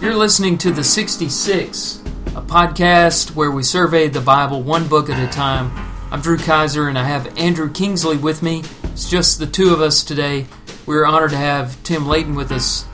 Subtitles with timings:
[0.00, 5.22] You're listening to The 66, a podcast where we survey the Bible one book at
[5.22, 5.70] a time.
[6.10, 8.62] I'm Drew Kaiser and I have Andrew Kingsley with me.
[8.84, 10.46] It's just the two of us today.
[10.86, 12.86] We are honored to have Tim Layton with us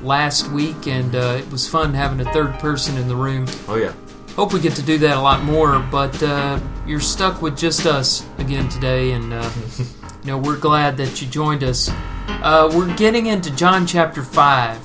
[0.00, 3.46] last week, and uh, it was fun having a third person in the room.
[3.68, 3.92] Oh yeah.
[4.34, 7.84] Hope we get to do that a lot more, but uh, you're stuck with just
[7.84, 11.90] us again today, and uh, you know we're glad that you joined us.
[12.26, 14.80] Uh, we're getting into John chapter five,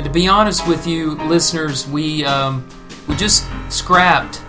[0.00, 2.66] and to be honest with you, listeners, we um,
[3.06, 4.42] we just scrapped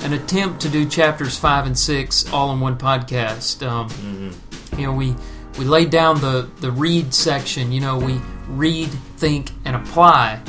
[0.00, 3.64] an attempt to do chapters five and six all in one podcast.
[3.64, 4.80] Um, Mm-hmm.
[4.80, 5.14] You know, we
[5.60, 7.70] we laid down the the read section.
[7.70, 10.42] You know, we read, think, and apply.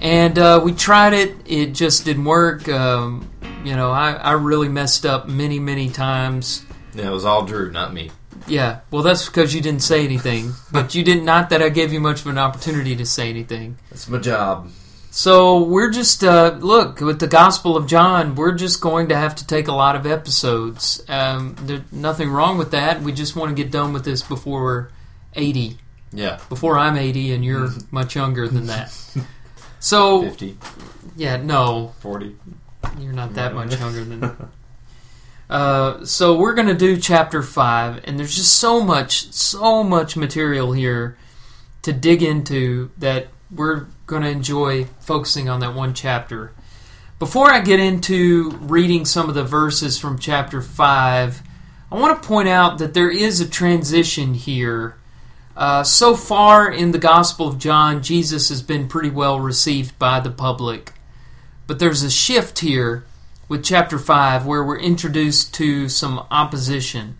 [0.00, 2.66] And uh, we tried it; it just didn't work.
[2.70, 3.28] Um,
[3.62, 6.64] you know, I, I really messed up many, many times.
[6.94, 8.10] Yeah, it was all Drew, not me.
[8.46, 10.52] Yeah, well, that's because you didn't say anything.
[10.70, 11.24] but you didn't.
[11.24, 13.78] Not that I gave you much of an opportunity to say anything.
[13.90, 14.70] That's my job.
[15.10, 18.34] So we're just uh, look with the Gospel of John.
[18.34, 21.04] We're just going to have to take a lot of episodes.
[21.06, 23.02] Um, there's nothing wrong with that.
[23.02, 24.88] We just want to get done with this before we're
[25.34, 25.78] eighty.
[26.12, 26.40] Yeah.
[26.48, 28.92] Before I'm eighty, and you're much younger than that.
[29.84, 30.56] So 50,
[31.16, 32.36] yeah, no, 40.
[33.00, 34.50] you're not that much younger than.
[35.50, 40.72] Uh, so we're gonna do chapter five, and there's just so much, so much material
[40.72, 41.16] here
[41.82, 46.52] to dig into that we're gonna enjoy focusing on that one chapter.
[47.18, 51.42] Before I get into reading some of the verses from chapter five,
[51.92, 54.96] I want to point out that there is a transition here.
[55.54, 60.18] Uh, so far in the Gospel of John, Jesus has been pretty well received by
[60.18, 60.94] the public.
[61.66, 63.04] But there's a shift here
[63.48, 67.18] with chapter 5 where we're introduced to some opposition.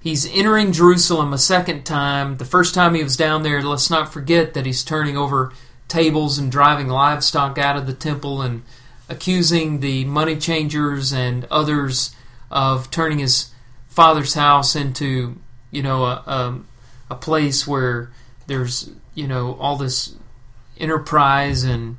[0.00, 2.38] He's entering Jerusalem a second time.
[2.38, 5.52] The first time he was down there, let's not forget that he's turning over
[5.86, 8.62] tables and driving livestock out of the temple and
[9.08, 12.16] accusing the money changers and others
[12.50, 13.50] of turning his
[13.86, 15.38] father's house into,
[15.70, 16.60] you know, a, a,
[17.10, 18.10] a place where
[18.46, 20.16] there's, you know, all this
[20.78, 21.98] enterprise and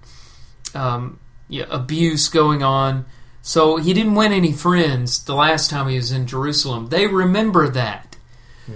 [0.74, 3.06] um, yeah, abuse going on.
[3.44, 6.88] So he didn't win any friends the last time he was in Jerusalem.
[6.88, 8.16] They remember that.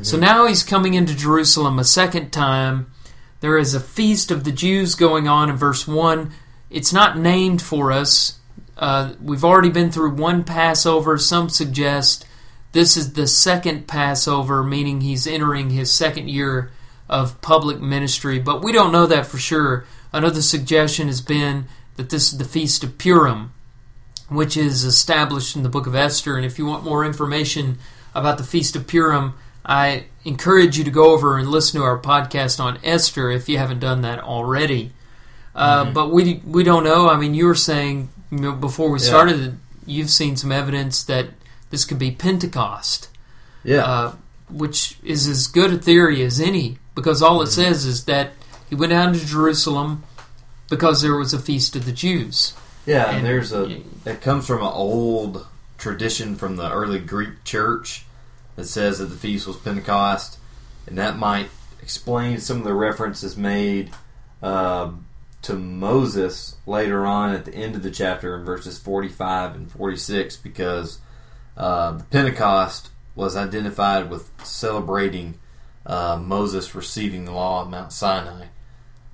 [0.01, 2.91] So now he's coming into Jerusalem a second time.
[3.39, 6.31] There is a feast of the Jews going on in verse 1.
[6.69, 8.39] It's not named for us.
[8.78, 11.17] Uh, we've already been through one Passover.
[11.17, 12.25] Some suggest
[12.73, 16.72] this is the second Passover, meaning he's entering his second year
[17.07, 19.85] of public ministry, but we don't know that for sure.
[20.11, 23.53] Another suggestion has been that this is the Feast of Purim,
[24.29, 26.35] which is established in the book of Esther.
[26.35, 27.77] And if you want more information
[28.13, 29.33] about the Feast of Purim,
[29.65, 33.57] I encourage you to go over and listen to our podcast on Esther if you
[33.57, 34.91] haven't done that already.
[35.55, 37.09] Uh, But we we don't know.
[37.09, 39.05] I mean, you were saying you know, before we Yeah.
[39.05, 41.29] started, you've seen some evidence that
[41.69, 43.07] this could be Pentecost
[43.63, 43.83] Yeah.
[43.85, 44.11] uh,
[44.49, 47.61] which is as good a theory as any, because all it Mm-hmm.
[47.61, 48.33] says is that
[48.69, 50.03] he went down to Jerusalem
[50.69, 52.53] because there was a feast of the Jews.
[52.87, 53.81] Yeah, and- there's a.
[54.05, 55.45] It comes from an old
[55.77, 58.05] tradition from the early Greek church
[58.55, 60.39] that says that the feast was Pentecost,
[60.87, 61.49] and that might
[61.81, 63.91] explain some of the references made
[64.41, 65.05] um,
[65.43, 70.37] to Moses later on at the end of the chapter in verses 45 and 46
[70.37, 70.99] because
[71.55, 75.39] uh, the Pentecost was identified with celebrating
[75.85, 78.47] uh, Moses receiving the law on Mount Sinai.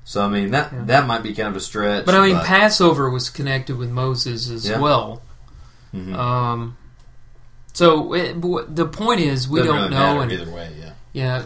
[0.05, 0.83] So I mean that Yeah.
[0.85, 2.05] that might be kind of a stretch.
[2.05, 4.79] But I mean, Passover was connected with Moses as Yeah.
[4.79, 5.21] well.
[5.95, 6.15] Mhm.
[6.17, 6.77] Um,
[7.73, 8.41] so it,
[8.75, 10.71] the point is, we Doesn't don't really know, and either way.
[10.79, 10.91] Yeah.
[11.13, 11.43] yeah,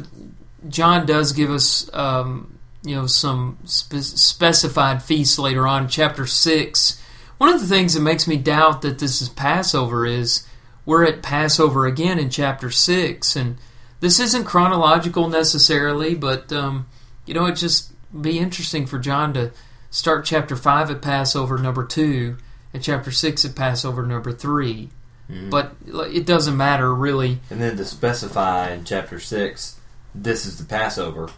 [0.70, 2.54] John does give us, um,
[2.84, 7.00] you know, some spe- specified feasts later on, chapter six.
[7.38, 10.44] One of the things that makes me doubt that this is Passover is
[10.86, 13.58] we're at Passover again in chapter six, and
[14.00, 16.88] this isn't chronological necessarily, but um,
[17.26, 19.52] you know, it just be interesting for John to
[19.90, 22.38] start chapter five at Passover number two,
[22.74, 24.90] and chapter six at Passover number 3
[25.30, 25.50] Mhm.
[25.50, 25.76] But
[26.12, 27.42] it doesn't matter really.
[27.50, 29.76] And then to specify in chapter six,
[30.16, 31.30] this is the Passover,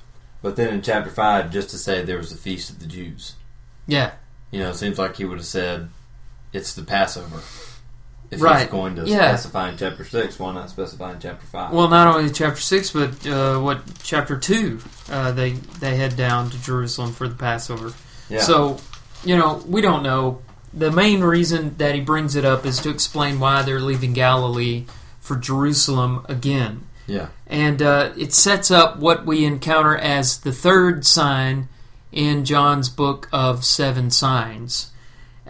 [0.44, 3.34] but then in chapter five, just to say there was a feast of the Jews.
[3.88, 4.12] Yeah,
[4.52, 5.90] You know, it seems like he would have said
[6.54, 7.42] it's the Passover.
[8.32, 8.62] If Right.
[8.62, 9.36] he's going to Yeah.
[9.36, 11.72] specify in chapter six, why not specify in chapter five?
[11.74, 14.80] Well, not only chapter six, but uh, what chapter two?
[15.12, 17.92] Uh, they they head down to Jerusalem for the Passover.
[18.30, 18.42] yeah.
[18.42, 18.78] So,
[19.24, 20.42] you know, we don't know.
[20.74, 24.86] The main reason that he brings it up is to explain why they're leaving Galilee
[25.20, 27.28] for Jerusalem again, yeah.
[27.48, 31.68] and uh, it sets up what we encounter as the third sign
[32.12, 34.92] in John's book of seven signs.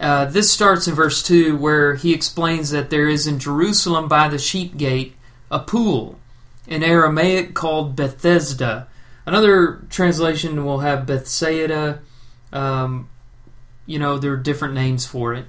[0.00, 4.28] Uh, this starts in verse 2, where he explains that there is in Jerusalem by
[4.28, 5.14] the sheep gate
[5.50, 6.18] a pool,
[6.66, 8.88] in Aramaic called Bethesda.
[9.26, 12.00] Another translation will have Bethsaida.
[12.52, 13.10] Um,
[13.84, 15.44] you know, there are different names for it.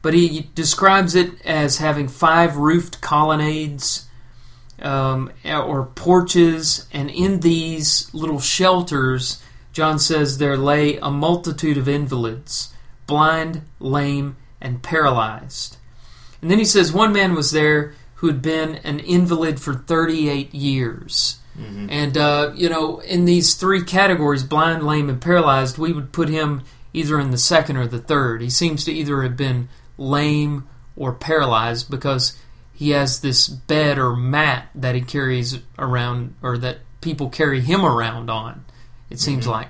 [0.00, 4.08] But he describes it as having five roofed colonnades
[4.80, 9.42] um, or porches, and in these little shelters,
[9.72, 12.72] John says there lay a multitude of invalids,
[13.10, 15.76] blind, lame, and paralyzed.
[16.40, 20.54] And then he says one man was there who had been an invalid for 38
[20.54, 21.38] years.
[21.58, 21.86] Mm-hmm.
[21.90, 26.28] And, uh, you know, in these three categories blind, lame, and paralyzed we would put
[26.28, 26.62] him
[26.92, 28.40] either in the second or the third.
[28.40, 29.68] He seems to either have been
[29.98, 32.36] lame or paralyzed because
[32.72, 37.84] he has this bed or mat that he carries around or that people carry him
[37.84, 38.64] around on.
[39.10, 39.50] It seems Mhm.
[39.50, 39.68] like.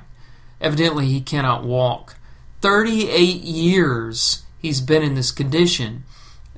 [0.61, 2.17] Evidently, he cannot walk.
[2.61, 6.05] 38 years he's been in this condition.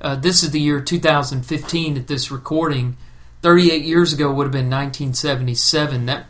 [0.01, 2.97] Uh, this is the year 2015 at this recording.
[3.41, 6.05] 38 years ago would have been 1977.
[6.05, 6.25] That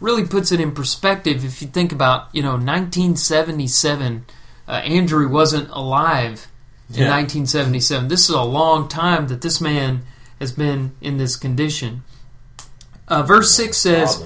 [0.00, 4.24] really puts it in perspective if you think about, you know, 1977.
[4.66, 6.48] Uh, Andrew wasn't alive
[6.90, 7.10] in Yeah.
[7.10, 8.08] 1977.
[8.08, 10.02] This is a long time that this man
[10.40, 12.02] has been in this condition.
[13.08, 14.22] Uh, verse 6 says.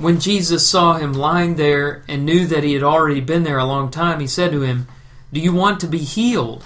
[0.00, 3.66] When Jesus saw him lying there and knew that he had already been there a
[3.66, 4.88] long time, he said to him,
[5.32, 6.64] Do you want to be healed?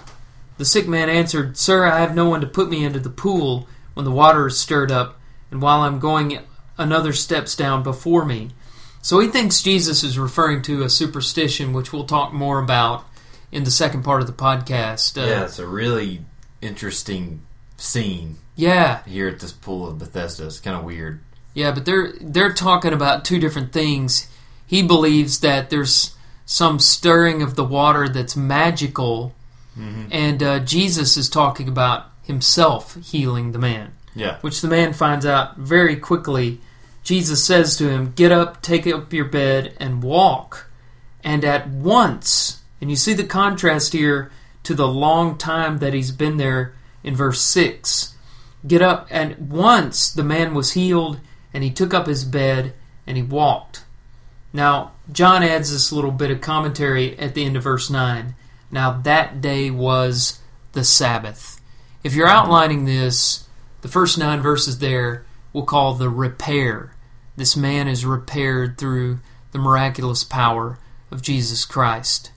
[0.57, 3.69] The sick man answered, Sir, I have no one to put me into the pool
[3.95, 5.21] when the water is stirred up,
[5.51, 6.39] and while I'm going,
[6.79, 8.51] another steps down before me.
[9.03, 13.05] So he thinks Jesus is referring to a superstition, which we'll talk more about
[13.51, 15.21] in the second part of the podcast.
[15.21, 16.21] Uh, yeah, it's a really
[16.63, 17.43] interesting
[17.77, 20.47] scene yeah, here at this pool of Bethesda.
[20.47, 21.21] It's kind of weird.
[21.55, 24.29] Yeah, but they're they're talking about two different things.
[24.67, 26.15] He believes that there's
[26.47, 29.35] some stirring of the water that's magical,
[29.79, 30.03] Mm-hmm.
[30.13, 34.37] and uh, Jesus is talking about himself healing the man, Yeah.
[34.41, 36.61] which the man finds out very quickly.
[37.03, 40.71] Jesus says to him, "Get up, take up your bed, and walk."
[41.25, 44.31] And at once, and you see the contrast here
[44.63, 46.73] to the long time that he's been there
[47.03, 48.15] in verse six.
[48.67, 51.19] Get up, and once the man was healed,
[51.55, 52.75] and he took up his bed
[53.07, 53.85] and he walked.
[54.53, 58.35] Now, John adds this little bit of commentary at the end of verse 9.
[58.71, 60.41] Now, that day was
[60.73, 61.61] the Sabbath.
[62.03, 63.49] If you're outlining this,
[63.81, 66.95] the first nine verses there we'll call the repair.
[67.37, 69.21] This man is repaired through
[69.53, 70.79] the miraculous power
[71.11, 72.33] of Jesus Christ.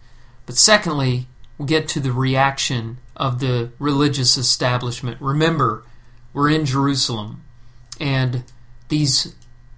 [0.46, 1.28] But secondly,
[1.58, 5.20] we'll get to the reaction of the religious establishment.
[5.20, 5.84] Remember,
[6.32, 7.44] we're in Jerusalem,
[8.00, 8.44] and
[8.90, 9.36] these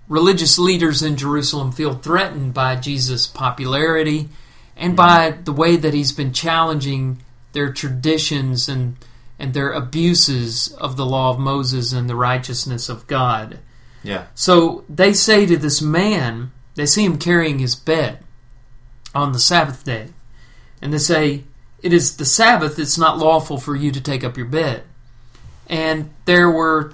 [0.08, 4.30] religious leaders in Jerusalem feel threatened by Jesus' popularity
[4.76, 7.22] and by the way that he's been challenging
[7.54, 8.96] their traditions and
[9.40, 13.60] and their abuses of the law of Moses and the righteousness of God.
[14.04, 14.28] Yeah.
[14.36, 18.20] So they say to this man, they see him carrying his bed
[19.16, 20.10] on the Sabbath day.
[20.82, 21.46] And they say,
[21.82, 24.84] It is the Sabbath, it's not lawful for you to take up your bed.
[25.68, 26.94] And there were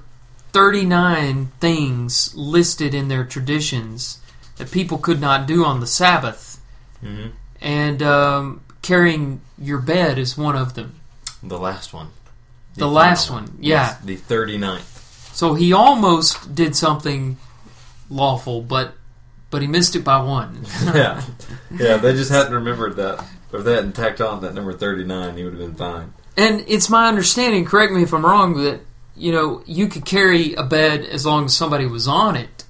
[0.55, 4.19] 39 things listed in their traditions
[4.55, 6.61] that people could not do on the Sabbath.
[7.01, 7.27] hmm
[7.59, 11.01] And um, carrying your bed is one of them.
[11.43, 12.07] The last one.
[12.75, 13.97] The final last one, yeah.
[14.00, 15.35] Yes, the 39th.
[15.35, 17.35] So he almost did something
[18.09, 18.93] lawful, but
[19.50, 20.65] but he missed it by one.
[20.85, 21.21] yeah.
[21.69, 23.25] Yeah, they just hadn't remembered that.
[23.51, 26.13] If they hadn't tacked on that number 39, he would have been fine.
[26.38, 28.79] And it's my understanding, correct me if I'm wrong, that
[29.15, 32.63] you know you could carry a bed as long as somebody was on it,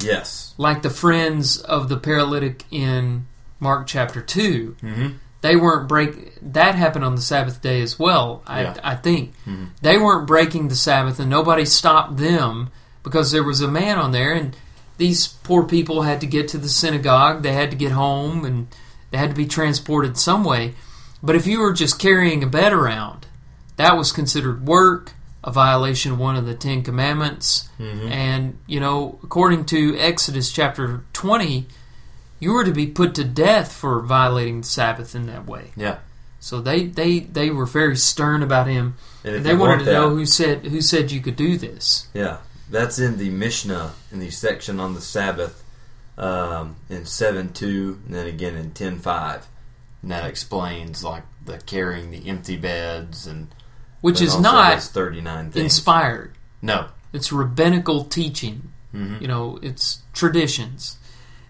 [0.00, 0.54] Yes.
[0.58, 3.26] like the friends of the paralytic in
[3.60, 4.76] Mark chapter two.
[4.82, 5.08] Mm-hmm.
[5.40, 6.34] They weren't break.
[6.52, 8.42] That happened on the Sabbath day as well.
[8.46, 8.74] I, Yeah.
[8.82, 9.68] I think Mhm.
[9.82, 12.70] they weren't breaking the Sabbath, and nobody stopped them
[13.02, 14.56] because there was a man on there, and
[14.96, 17.42] these poor people had to get to the synagogue.
[17.42, 18.68] They had to get home, and
[19.10, 20.74] they had to be transported some way.
[21.22, 23.26] But if you were just carrying a bed around,
[23.76, 25.12] that was considered work,
[25.44, 28.10] a violation of one of the Ten Commandments, Mhm.
[28.10, 31.66] and you know, according to Exodus chapter twenty,
[32.40, 35.72] you were to be put to death for violating the Sabbath in that way.
[35.76, 35.98] Yeah.
[36.40, 38.96] So they they, they were very stern about him.
[39.22, 42.06] And if they wanted want to know who said who said you could do this.
[42.14, 42.38] Yeah,
[42.70, 45.62] that's in the Mishnah in the section on the Sabbath
[46.16, 49.46] um, in seven two, and then again in ten five,
[50.02, 53.48] and that explains like the carrying the empty beds and
[54.04, 56.32] Which is not thirty nine inspired.
[56.60, 58.70] no, It's rabbinical teaching.
[58.94, 59.20] Mhm.
[59.20, 60.98] You know, it's traditions.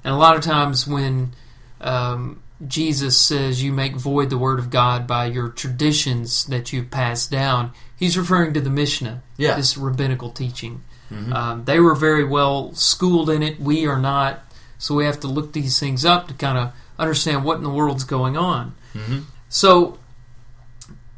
[0.04, 1.32] And a lot of times when
[1.80, 6.90] um, Jesus says you make void the word of God by your traditions that you've
[6.90, 9.56] passed down, he's referring to the Mishnah, Yeah.
[9.56, 10.82] this rabbinical teaching.
[11.12, 11.34] Mhm.
[11.34, 13.61] Um, they were very well schooled in it.
[13.61, 14.40] We are not,
[14.78, 17.70] so we have to look these things up to kind of understand what in the
[17.70, 18.75] world's going on.
[18.94, 19.25] Mhm.
[19.49, 19.99] So,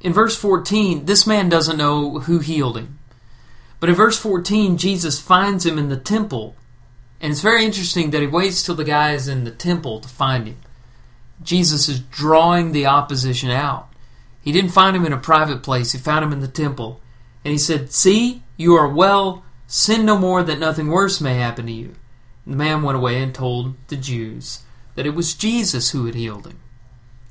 [0.06, 3.00] in verse 14, this man doesn't know who healed him.
[3.80, 6.54] But in verse 14, Jesus finds him in the temple.
[7.20, 10.08] And it's very interesting that he waits till the guy is in the temple to
[10.08, 10.58] find him.
[11.42, 13.88] Jesus is drawing the opposition out.
[14.40, 17.00] He didn't find him in a private place, he found him in the temple.
[17.44, 21.66] And he said, See, you are well, sin no more that nothing worse may happen
[21.66, 21.96] to you.
[22.44, 24.60] And the man went away and told the Jews
[24.94, 26.60] that it was Jesus who had healed him.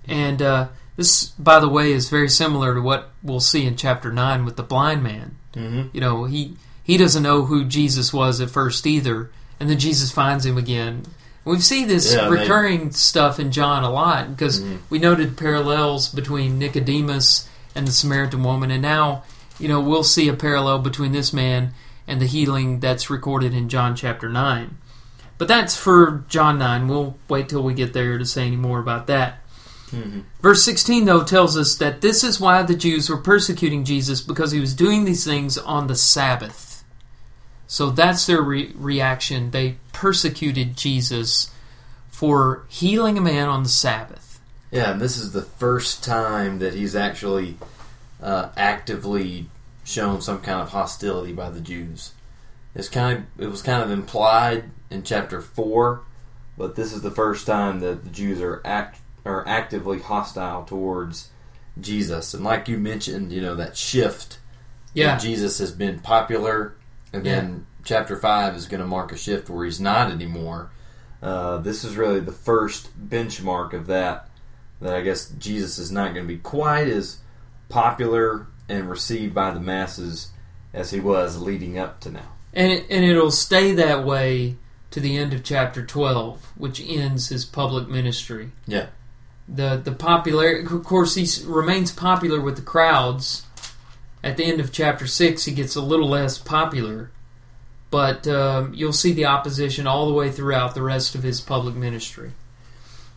[0.06, 4.12] And uh, this, by the way, is very similar to what we'll see in chapter
[4.12, 5.36] 9 with the blind man.
[5.56, 5.90] Mhm.
[5.94, 10.12] You know, he, he doesn't know who Jesus was at first either, and then Jesus
[10.12, 11.04] finds him again.
[11.44, 14.78] We see this Yeah, they- recurring stuff in John a lot because Mhm.
[14.90, 19.24] we noted parallels between Nicodemus and the Samaritan woman, and now,
[19.60, 21.74] you know, we'll see a parallel between this man
[22.08, 24.78] and the healing that's recorded in John chapter 9.
[25.38, 26.88] But that's for John 9.
[26.88, 29.40] We'll wait till we get there to say any more about that.
[29.96, 30.24] Mhm.
[30.42, 34.52] Verse 16, though, tells us that this is why the Jews were persecuting Jesus because
[34.52, 36.84] he was doing these things on the Sabbath.
[37.68, 39.52] So that's their re- reaction.
[39.52, 41.50] They persecuted Jesus
[42.10, 44.40] for healing a man on the Sabbath.
[44.72, 47.58] Yeah, and this is the first time that he's actually
[48.22, 49.48] uh, actively
[49.84, 52.12] shown some kind of hostility by the Jews.
[52.74, 56.02] It's kind of it was kind of implied in chapter four,
[56.58, 61.30] but this is the first time that the Jews are act are actively hostile towards
[61.80, 62.34] Jesus.
[62.34, 64.40] And like you mentioned, you know that shift.
[64.94, 65.18] Yeah.
[65.18, 66.76] Jesus has been popular,
[67.12, 70.72] and then chapter five is going to mark a shift where he's not anymore.
[71.22, 74.30] Uh, this is really the first benchmark of that.
[74.80, 77.20] That I guess Jesus is not going to be quite as
[77.70, 80.32] popular and received by the masses
[80.74, 82.34] as he was leading up to now.
[82.54, 84.58] And, it, and it'll stay that way
[84.92, 88.52] to the end of chapter 12, which ends his public ministry.
[88.66, 88.88] Yeah.
[89.48, 93.46] The, the popular, of course, he remains popular with the crowds.
[94.24, 97.12] At the end of chapter 6, he gets a little less popular.
[97.92, 101.76] But um, you'll see the opposition all the way throughout the rest of his public
[101.76, 102.32] ministry.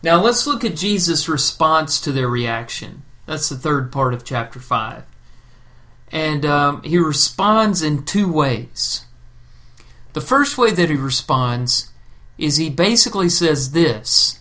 [0.01, 3.03] Now, let's look at Jesus' response to their reaction.
[3.25, 5.03] That's the third part of chapter 5.
[6.11, 9.05] And um, he responds in two ways.
[10.13, 11.91] The first way that he responds
[12.37, 14.39] is he basically says this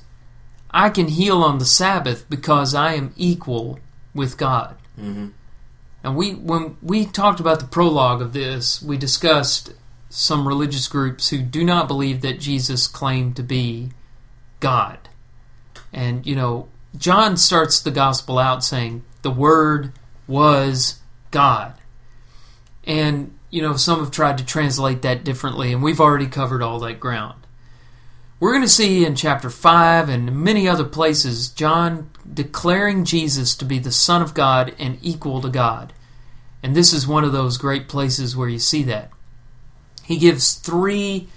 [0.70, 3.78] I can heal on the Sabbath because I am equal
[4.14, 4.76] with God.
[4.98, 5.28] Mm-hmm.
[6.04, 9.72] And we, when we talked about the prologue of this, we discussed
[10.10, 13.90] some religious groups who do not believe that Jesus claimed to be
[14.60, 14.98] God.
[15.92, 19.92] And, you know, John starts the gospel out saying, the Word
[20.26, 21.74] was God.
[22.84, 26.78] And, you know, some have tried to translate that differently, and we've already covered all
[26.80, 27.46] that ground.
[28.40, 33.64] We're going to see in chapter 5 and many other places John declaring Jesus to
[33.64, 35.92] be the Son of God and equal to God.
[36.62, 39.10] And this is one of those great places where you see that.
[40.04, 41.28] He gives three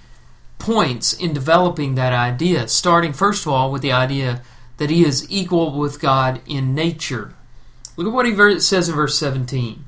[0.60, 4.40] points in developing that idea, starting first of all with the idea
[4.76, 7.34] that he is equal with God in nature.
[7.96, 9.84] Look at what he says in verse 17.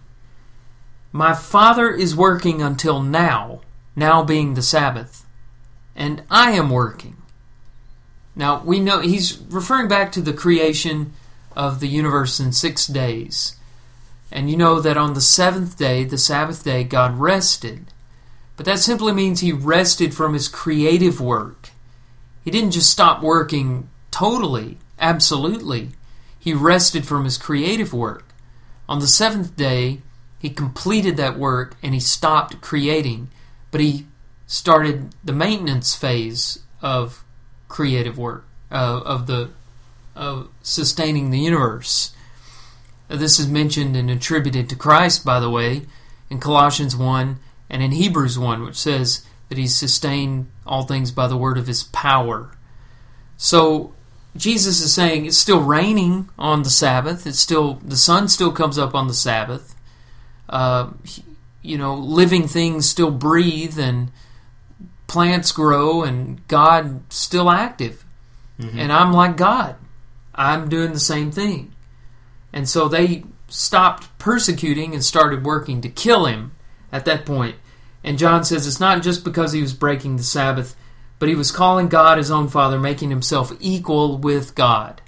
[1.12, 3.61] My Father is working until now,
[3.94, 5.24] now being the Sabbath,
[5.97, 7.17] and I am working.
[8.37, 11.13] Now, we know he's referring back to the creation
[11.55, 13.57] of the universe in six days.
[14.33, 17.87] And you know that on the seventh day, the Sabbath day, God rested.
[18.57, 21.71] But that simply means he rested from his creative work.
[22.45, 25.91] He didn't just stop working totally, absolutely.
[26.39, 28.35] He rested from his creative work.
[28.89, 30.03] On the seventh day,
[30.39, 33.29] he completed that work and he stopped creating,
[33.71, 34.07] but he
[34.54, 37.25] started the maintenance phase of
[37.66, 39.50] creative work, uh, of the
[40.14, 42.14] of sustaining the universe.
[43.11, 45.87] Uh, This is mentioned and attributed to Christ, by the way,
[46.30, 51.26] in Colossians 1 and in Hebrews 1, which says that he sustained all things by
[51.26, 52.56] the word of his power.
[53.37, 53.92] So
[54.37, 57.26] Jesus is saying it's still raining on the Sabbath.
[57.26, 59.75] It's still the sun still comes up on the Sabbath.
[60.49, 60.90] Uh,
[61.61, 64.12] you know, living things still breathe and
[65.14, 68.04] plants grow, and God still active.
[68.59, 69.76] And I'm like God.
[70.35, 71.73] I'm doing the same thing.
[72.52, 76.52] And so they stopped persecuting and started working to kill him
[76.90, 77.56] at that point.
[78.02, 80.75] And John says it's not just because he was breaking the Sabbath,
[81.21, 85.00] but he was calling God his own Father, making himself equal with God.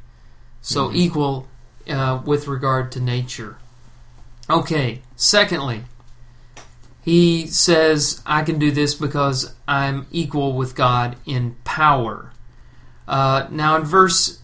[0.63, 0.95] So Mhm.
[0.95, 1.49] equal
[1.89, 3.57] uh, with regard to nature.
[4.51, 5.85] Okay, secondly,
[7.07, 12.33] he says, I can do this because I'm equal with God in power.
[13.07, 14.41] Uh, now, in verse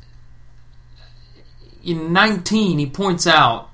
[1.85, 3.69] in 19, he points out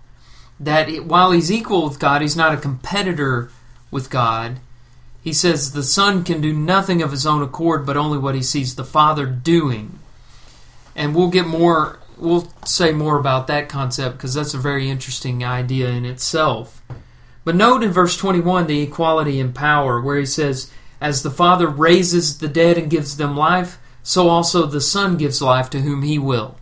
[0.59, 3.51] that it, while he's equal with God, he's not a competitor
[3.91, 4.59] with God.
[5.23, 8.43] He says the Son can do nothing of his own accord, but only what he
[8.43, 9.99] sees the Father doing.
[10.97, 15.45] And we'll get more, we'll say more about that concept because that's a very interesting
[15.45, 16.83] idea in itself.
[17.49, 21.67] But note in verse 21 the equality in power, where he says, As the Father
[21.67, 26.03] raises the dead and gives them life, so also the Son gives life to whom
[26.03, 26.59] he will.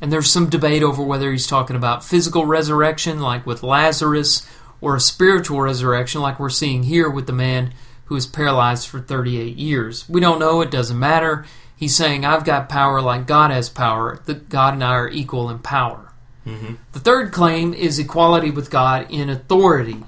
[0.00, 4.44] And there's some debate over whether he's talking about physical resurrection, like with Lazarus,
[4.80, 7.72] or a spiritual resurrection, like we're seeing here with the man
[8.06, 10.08] who was paralyzed for 38 years.
[10.08, 11.46] We don't know, it doesn't matter.
[11.76, 14.20] He's saying, I've got power like God has power.
[14.24, 16.07] That God and I are equal in power.
[16.48, 16.74] Mm-hmm.
[16.92, 20.02] The third claim is equality with God in authority.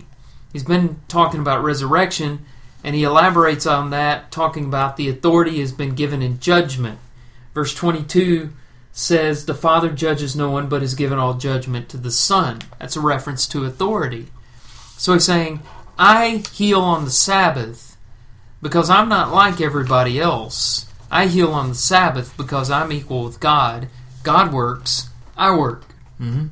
[0.53, 2.47] He's been talking about resurrection,
[2.83, 6.99] and he elaborates on that, talking about the authority has been given in judgment.
[7.55, 8.51] Verse 22
[8.93, 12.61] says, The Father judges no one, but has given all judgment to the Son.
[12.79, 14.29] That's a reference to authority.
[14.97, 15.61] So he's saying,
[15.99, 17.97] I heal on the Sabbath
[18.63, 20.87] because I'm not like everybody else.
[21.11, 23.89] I heal on the Sabbath because I'm equal with God.
[24.23, 25.90] God works, I work.
[26.21, 26.47] Mm-hmm.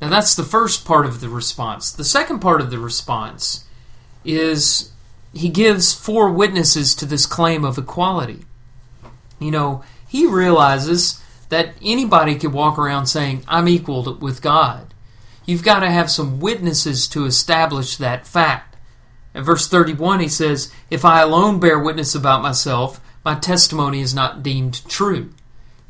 [0.00, 1.90] Now, that's the first part of the response.
[1.90, 3.64] The second part of the response
[4.24, 4.92] is
[5.32, 8.44] he gives four witnesses to this claim of equality.
[9.38, 14.92] You know, he realizes that anybody could walk around saying, I'm equal to, with God.
[15.44, 18.76] You've got to have some witnesses to establish that fact.
[19.34, 24.14] In verse 31, he says, If I alone bear witness about myself, my testimony is
[24.14, 25.30] not deemed true.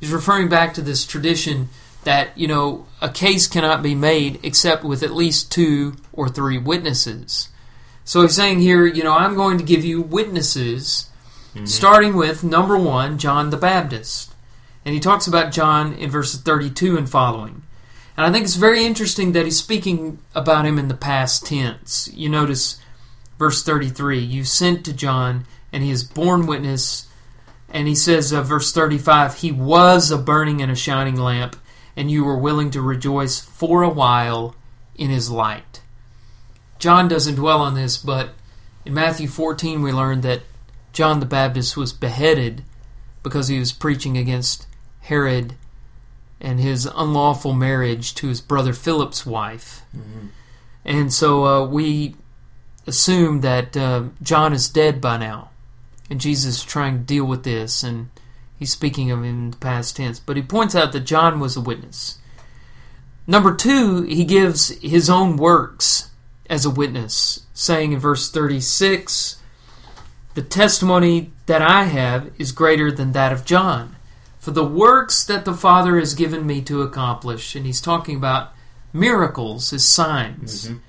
[0.00, 1.68] He's referring back to this tradition
[2.06, 6.56] that, you know, a case cannot be made except with at least two or three
[6.56, 7.48] witnesses.
[8.04, 11.10] So he's saying here, you know, I'm going to give you witnesses,
[11.64, 14.32] starting with number one, John the Baptist.
[14.84, 17.64] And he talks about John in verses 32 and following.
[18.16, 22.08] And I think it's very interesting that he's speaking about him in the past tense.
[22.14, 22.80] You notice
[23.36, 27.08] verse 33 You sent to John, and he has borne witness.
[27.68, 31.56] And he says, uh, verse 35, He was a burning and a shining lamp,
[31.96, 34.54] and you were willing to rejoice for a while
[34.94, 35.80] in his light.
[36.78, 38.30] John doesn't dwell on this, but
[38.84, 40.42] in Matthew 14 we learn that
[40.92, 42.62] John the Baptist was beheaded
[43.22, 44.66] because he was preaching against
[45.00, 45.54] Herod
[46.40, 49.82] and his unlawful marriage to his brother Philip's wife.
[49.96, 50.26] Mm-hmm.
[50.84, 52.14] And so uh, we
[52.86, 55.50] assume that uh, John is dead by now.
[56.08, 58.10] And Jesus is trying to deal with this, and
[58.58, 60.18] he's speaking of him in the past tense.
[60.18, 62.18] But he points out that John was a witness.
[63.26, 66.10] Number two, he gives his own works
[66.48, 69.36] as a witness, saying in verse 36
[70.34, 73.96] The testimony that I have is greater than that of John.
[74.38, 78.52] For the works that the Father has given me to accomplish, and he's talking about
[78.92, 80.68] miracles as signs.
[80.68, 80.80] Mhm.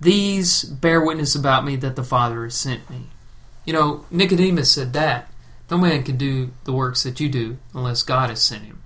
[0.00, 3.10] These bear witness about me that the Father has sent me.
[3.64, 5.30] You know, Nicodemus said that.
[5.70, 8.82] No man can do the works that you do unless God has sent him.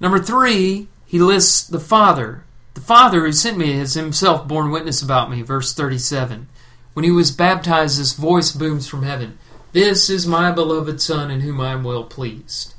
[0.00, 2.44] Number three, he lists the Father.
[2.74, 5.42] The Father who sent me has himself borne witness about me.
[5.42, 6.48] Verse 37.
[6.92, 9.38] When he was baptized, this voice booms from heaven
[9.72, 12.74] This is my beloved Son in whom I am well pleased.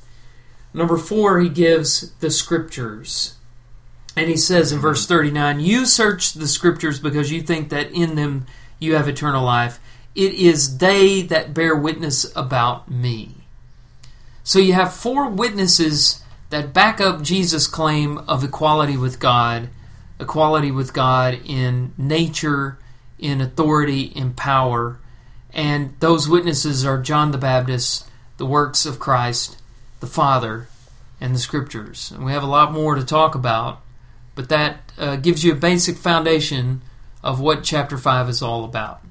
[0.73, 3.35] Number four, he gives the Scriptures.
[4.15, 8.15] And he says in verse 39 You search the Scriptures because you think that in
[8.15, 8.45] them
[8.79, 9.79] you have eternal life.
[10.15, 13.35] It is they that bear witness about me.
[14.43, 19.69] So you have four witnesses that back up Jesus' claim of equality with God,
[20.19, 22.77] equality with God in nature,
[23.17, 24.99] in authority, in power.
[25.53, 29.57] And those witnesses are John the Baptist, the works of Christ,
[29.99, 30.67] the Father,
[31.21, 32.11] and the Scriptures.
[32.11, 33.81] And we have a lot more to talk about,
[34.35, 36.81] but that uh, gives you a basic foundation
[37.23, 39.01] of what chapter 5 is all about.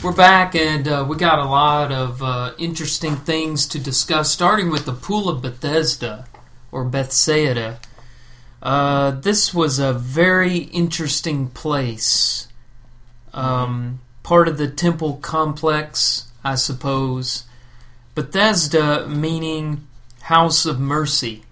[0.00, 4.70] We're back, and uh, we got a lot of uh, interesting things to discuss, starting
[4.70, 6.26] with the Pool of Bethesda.
[6.70, 7.80] or Bethsaida.
[8.62, 12.46] Uh, this was a very interesting place.
[13.32, 17.44] Um, part of the temple complex, I suppose.
[18.14, 19.86] Bethesda meaning
[20.22, 21.44] house of mercy.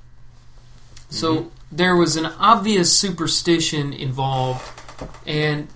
[1.09, 4.69] So there was an obvious superstition involved,
[5.27, 5.69] and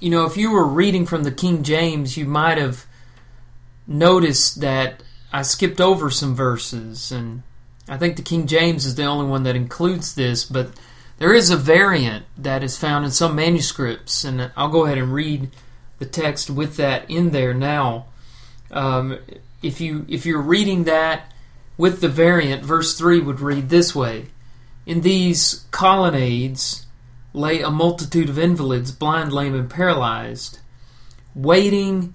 [0.00, 2.86] you know, if you were reading from the King James, you might have
[3.86, 7.42] noticed that I skipped over some verses, and
[7.88, 10.70] I think the King James is the only one that includes this, but
[11.18, 15.12] there is a variant that is found in some manuscripts, and I'll go ahead and
[15.12, 15.50] read
[15.98, 18.06] the text with that in there now.
[18.70, 19.18] Um,
[19.62, 21.32] if you if you're reading that
[21.76, 24.28] with the variant, verse three would read this way:
[24.86, 26.86] In these colonnades
[27.32, 30.58] lay a multitude of invalids, blind, lame, and paralyzed,
[31.34, 32.14] waiting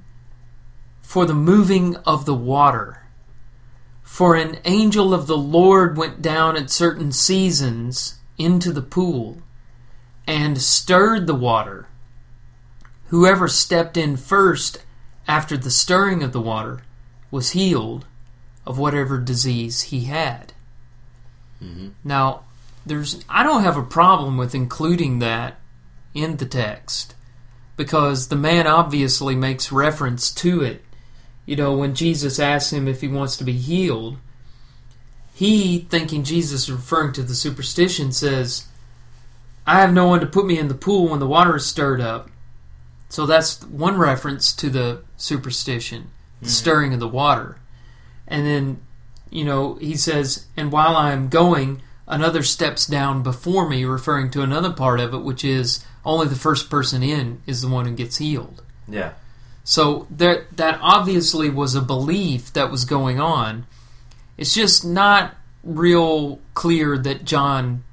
[1.02, 3.04] for the moving of the water.
[4.04, 9.42] For an angel of the Lord went down at certain seasons into the pool
[10.28, 11.88] and stirred the water.
[13.08, 14.80] Whoever stepped in first
[15.28, 16.84] after the stirring of the water
[17.30, 18.06] was healed
[18.66, 20.54] of whatever disease he had.
[21.62, 21.92] Mhm.
[22.04, 22.45] Now,
[22.86, 25.60] there's I don't have a problem with including that
[26.14, 27.16] in the text
[27.78, 30.84] because the man obviously makes reference to it.
[31.46, 34.18] You know, when Jesus asks him if he wants to be healed,
[35.34, 38.68] he, thinking Jesus is referring to the superstition, says,
[39.68, 42.00] I have no one to put me in the pool when the water is stirred
[42.00, 42.30] up.
[43.10, 46.52] So that's one reference to the superstition, the mm-hmm.
[46.52, 47.58] stirring of the water.
[48.28, 48.82] And then,
[49.30, 54.30] you know, he says, and while I am going, another steps down before me, referring
[54.32, 57.86] to another part of it, which is only the first person in is the one
[57.86, 58.62] who gets healed.
[58.88, 59.14] Yeah.
[59.64, 63.66] So there, that obviously was a belief that was going on.
[64.38, 67.84] It's just not real clear that John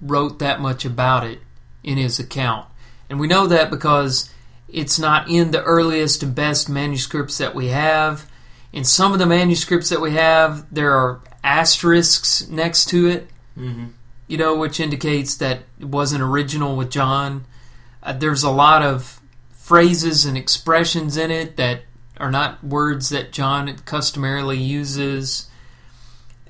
[0.00, 1.40] wrote that much about it
[1.82, 2.68] in his account.
[3.10, 4.32] And we know that because
[4.68, 8.30] it's not in the earliest and best manuscripts that we have.
[8.72, 13.28] In some of the manuscripts that we have, there are asterisks next to it,
[13.58, 13.88] Mm-hmm.
[14.28, 17.44] you know, which indicates that it wasn't original with John.
[18.02, 21.82] Uh, there's a lot of phrases and expressions in it that
[22.18, 25.50] are not words that John customarily uses.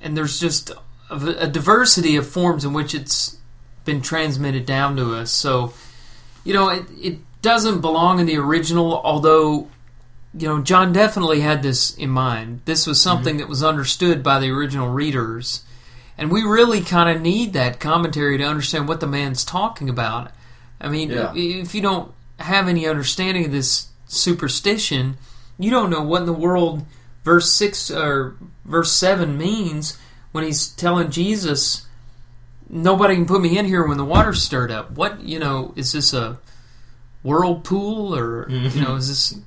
[0.00, 0.70] And there's just
[1.10, 3.38] a, a diversity of forms in which it's
[3.84, 5.32] been transmitted down to us.
[5.32, 5.74] So,
[6.44, 9.68] you know, it, it doesn't belong in the original, although,
[10.36, 12.62] you know, John definitely had this in mind.
[12.64, 13.02] This was mhm.
[13.02, 15.64] something that was understood by the original readers.
[16.16, 20.30] And we really kind of need that commentary to understand what the man's talking about.
[20.80, 21.32] I mean, Yeah.
[21.34, 25.16] if you don't have any understanding of this superstition,
[25.58, 26.84] you don't know what in the world
[27.24, 29.96] verse 6 or verse 7 means
[30.32, 31.86] when he's telling Jesus,
[32.68, 34.92] nobody can put me in here when the water's stirred up.
[34.92, 36.38] What, you know, is this a
[37.22, 38.82] whirlpool or, you mm-hmm.
[38.82, 39.40] know, is this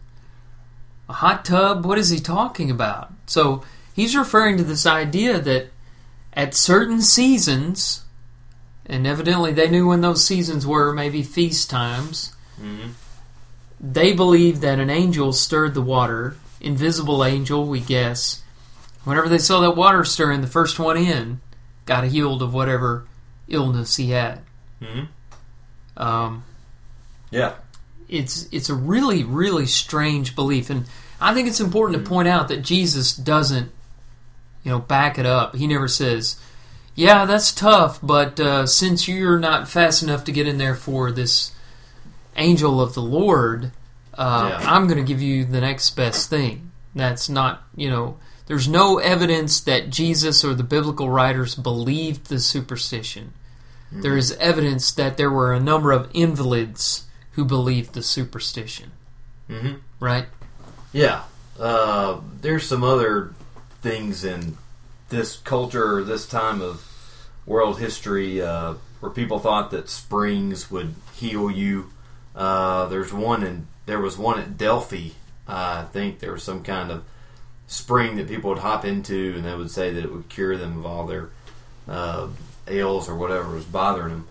[1.09, 1.85] a hot tub?
[1.85, 3.11] What is he talking about?
[3.25, 3.63] So
[3.93, 5.67] he's referring to this idea that
[6.33, 8.03] at certain seasons,
[8.85, 12.91] and evidently they knew when those seasons were, maybe feast times, Mm-hmm.
[13.81, 18.41] they believed that an angel stirred the water, invisible angel, we guess.
[19.03, 21.41] Whenever they saw that water stirring, the first one in
[21.85, 23.05] got healed of whatever
[23.49, 24.39] illness he had.
[24.81, 26.01] Mm-hmm.
[26.01, 26.43] Um,
[27.29, 27.55] Yeah.
[28.09, 30.85] It's it's a really really strange belief, and
[31.19, 33.71] I think it's important to point out that Jesus doesn't,
[34.63, 35.55] you know, back it up.
[35.55, 36.37] He never says,
[36.93, 41.11] "Yeah, that's tough, but uh, since you're not fast enough to get in there for
[41.11, 41.51] this
[42.35, 43.71] angel of the Lord,
[44.17, 44.73] uh, Yeah.
[44.73, 48.99] I'm going to give you the next best thing." That's not, you know, there's no
[48.99, 53.33] evidence that Jesus or the biblical writers believed the superstition.
[53.91, 57.04] There is evidence that there were a number of invalids
[57.35, 58.91] who believed the superstition,
[59.49, 59.75] Mm-hmm.
[59.99, 60.25] right?
[60.91, 61.23] Yeah.
[61.59, 63.33] Uh, there's some other
[63.81, 64.57] things in
[65.09, 66.85] this culture, or this time of
[67.45, 71.91] world history, uh, where people thought that springs would heal you.
[72.35, 75.09] Uh, there's one in there was one at Delphi.
[75.47, 77.03] Uh, I think there was some kind of
[77.67, 80.79] spring that people would hop into, and they would say that it would cure them
[80.79, 81.29] of all their
[81.87, 82.29] uh,
[82.67, 84.27] ails or whatever was bothering them.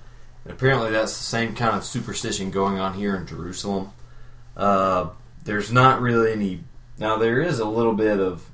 [0.46, 3.90] Apparently, that's the same kind of superstition going on here in Jerusalem.
[4.57, 5.11] Uh,
[5.44, 6.64] there's not really any.
[6.98, 8.48] Now there is a little bit of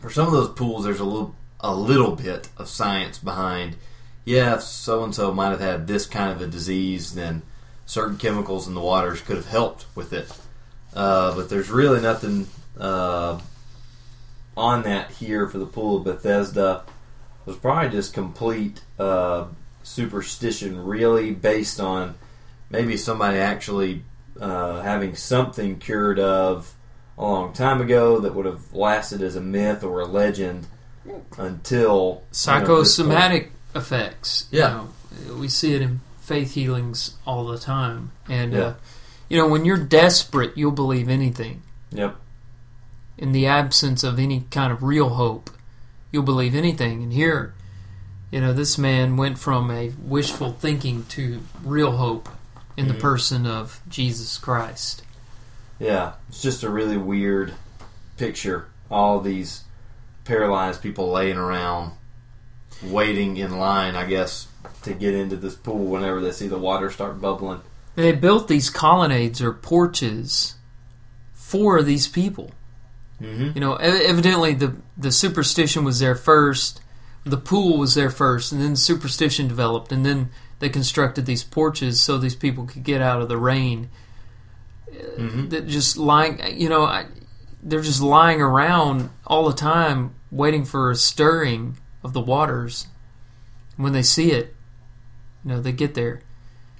[0.00, 0.84] for some of those pools.
[0.84, 3.76] There's a little a little bit of science behind.
[4.24, 7.42] Yeah, so and so might have had this kind of a disease, then
[7.86, 10.30] certain chemicals in the waters could have helped with it.
[10.94, 12.46] Uh, but there's really nothing
[12.78, 13.40] uh,
[14.56, 16.84] on that here for the pool of Bethesda.
[17.40, 19.46] It was probably just complete uh,
[19.82, 22.14] superstition, really based on
[22.70, 24.02] maybe somebody actually
[24.40, 26.74] uh, having something cured of
[27.18, 30.66] a long time ago that would have lasted as a myth or a legend
[31.38, 34.46] until psychosomatic you know, effects.
[34.50, 34.86] Yeah,
[35.20, 38.60] you know, we see it in faith healings all the time, and yeah.
[38.60, 38.74] uh,
[39.28, 41.62] you know when you're desperate, you'll believe anything.
[41.90, 42.16] Yep.
[43.18, 45.50] In the absence of any kind of real hope,
[46.10, 47.02] you'll believe anything.
[47.02, 47.54] And here,
[48.32, 52.28] you know, this man went from a wishful thinking to real hope
[52.76, 52.94] in mm-hmm.
[52.94, 55.02] the person of Jesus Christ.
[55.78, 57.52] Yeah, it's just a really weird
[58.16, 58.68] picture.
[58.90, 59.64] All these
[60.24, 61.92] paralyzed people laying around,
[62.82, 64.48] waiting in line, I guess,
[64.84, 67.60] to get into this pool whenever they see the water start bubbling.
[67.96, 70.54] They built these colonnades or porches
[71.34, 72.52] for these people.
[73.20, 73.50] Mm-hmm.
[73.54, 76.80] You know, evidently the the superstition was there first,
[77.24, 82.00] the pool was there first, and then superstition developed, and then they constructed these porches
[82.00, 83.88] so these people could get out of the rain.
[84.92, 85.48] Mm-hmm.
[85.48, 87.06] That just lying, you know, I,
[87.62, 92.88] they're just lying around all the time, waiting for a stirring of the waters.
[93.76, 94.54] When they see it,
[95.44, 96.20] you know, they get there.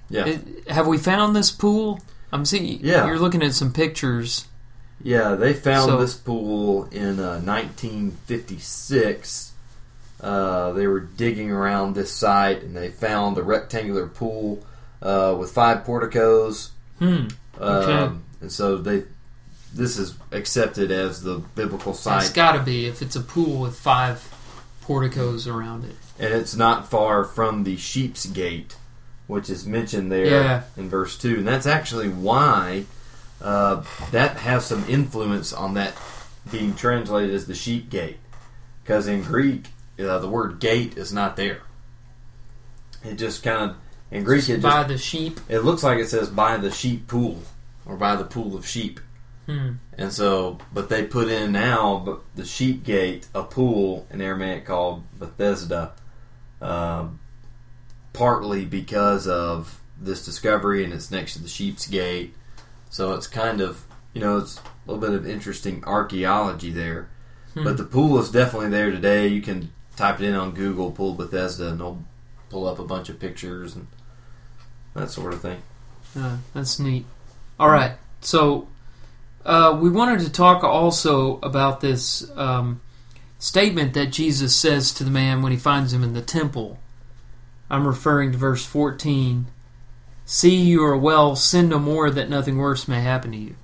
[0.09, 0.27] Yeah.
[0.27, 1.99] It, have we found this pool?
[2.31, 2.79] I'm seeing.
[2.81, 3.07] Yeah.
[3.07, 4.47] You're looking at some pictures.
[5.01, 9.52] Yeah, they found so, this pool in uh, 1956.
[10.23, 14.65] Uh, they were digging around this site and they found a rectangular pool
[15.01, 16.71] uh, with five porticos.
[16.99, 17.27] Hmm.
[17.59, 17.91] Okay.
[17.91, 19.03] Um, and so they,
[19.73, 22.23] this is accepted as the biblical site.
[22.23, 24.25] It's got to be if it's a pool with five
[24.81, 25.95] porticos around it.
[26.19, 28.77] And it's not far from the Sheep's Gate,
[29.27, 30.63] which is mentioned there yeah.
[30.77, 32.85] in verse two, and that's actually why
[33.41, 35.93] uh, that has some influence on that
[36.49, 38.19] being translated as the sheep gate.
[38.83, 39.67] Because in Greek,
[39.99, 41.61] uh, the word gate is not there.
[43.03, 43.77] It just kind of,
[44.11, 45.39] in Greek, it by just, the sheep.
[45.49, 47.39] It looks like it says by the sheep pool
[47.85, 48.99] or by the pool of sheep.
[49.45, 49.73] Hmm.
[49.97, 54.65] And so, but they put in now but the sheep gate, a pool in Aramaic
[54.65, 55.91] called Bethesda,
[56.61, 57.07] uh,
[58.13, 62.33] partly because of this discovery, and it's next to the sheep's gate
[62.93, 67.09] so it's kind of, you know, it's a little bit of interesting archaeology there.
[67.55, 67.63] Hmm.
[67.63, 69.27] But the pool is definitely there today.
[69.29, 72.03] You can type it in on Google, pool Bethesda, and it'll
[72.49, 73.87] pull up a bunch of pictures and
[74.93, 75.61] that sort of thing.
[76.17, 77.05] Uh, that's neat.
[77.59, 77.93] All right.
[78.21, 78.67] So
[79.45, 82.81] uh, we wanted to talk also about this um,
[83.39, 86.79] statement that Jesus says to the man when he finds him in the temple.
[87.69, 89.47] I'm referring to verse 14
[90.25, 93.55] See, you are well, sin no more, that nothing worse may happen to you.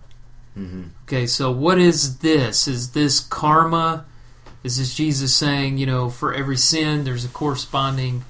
[0.57, 0.83] Mm-hmm.
[1.03, 2.67] Okay, so what is this?
[2.67, 4.05] Is this karma?
[4.63, 8.25] Is this Jesus saying, you know, for every sin there's a corresponding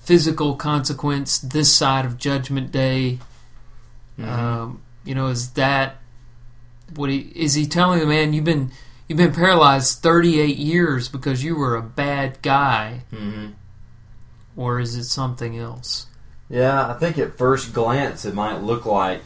[0.00, 3.18] physical consequence this side of Judgment Day?
[4.18, 4.30] Mm-hmm.
[4.30, 5.96] Um, you know, is that
[6.94, 8.70] what he is he telling the man you've been
[9.08, 13.50] you've been paralyzed 38 years because you were a bad guy, mm-hmm.
[14.56, 16.06] or is it something else?
[16.48, 19.22] Yeah, I think at first glance it might look like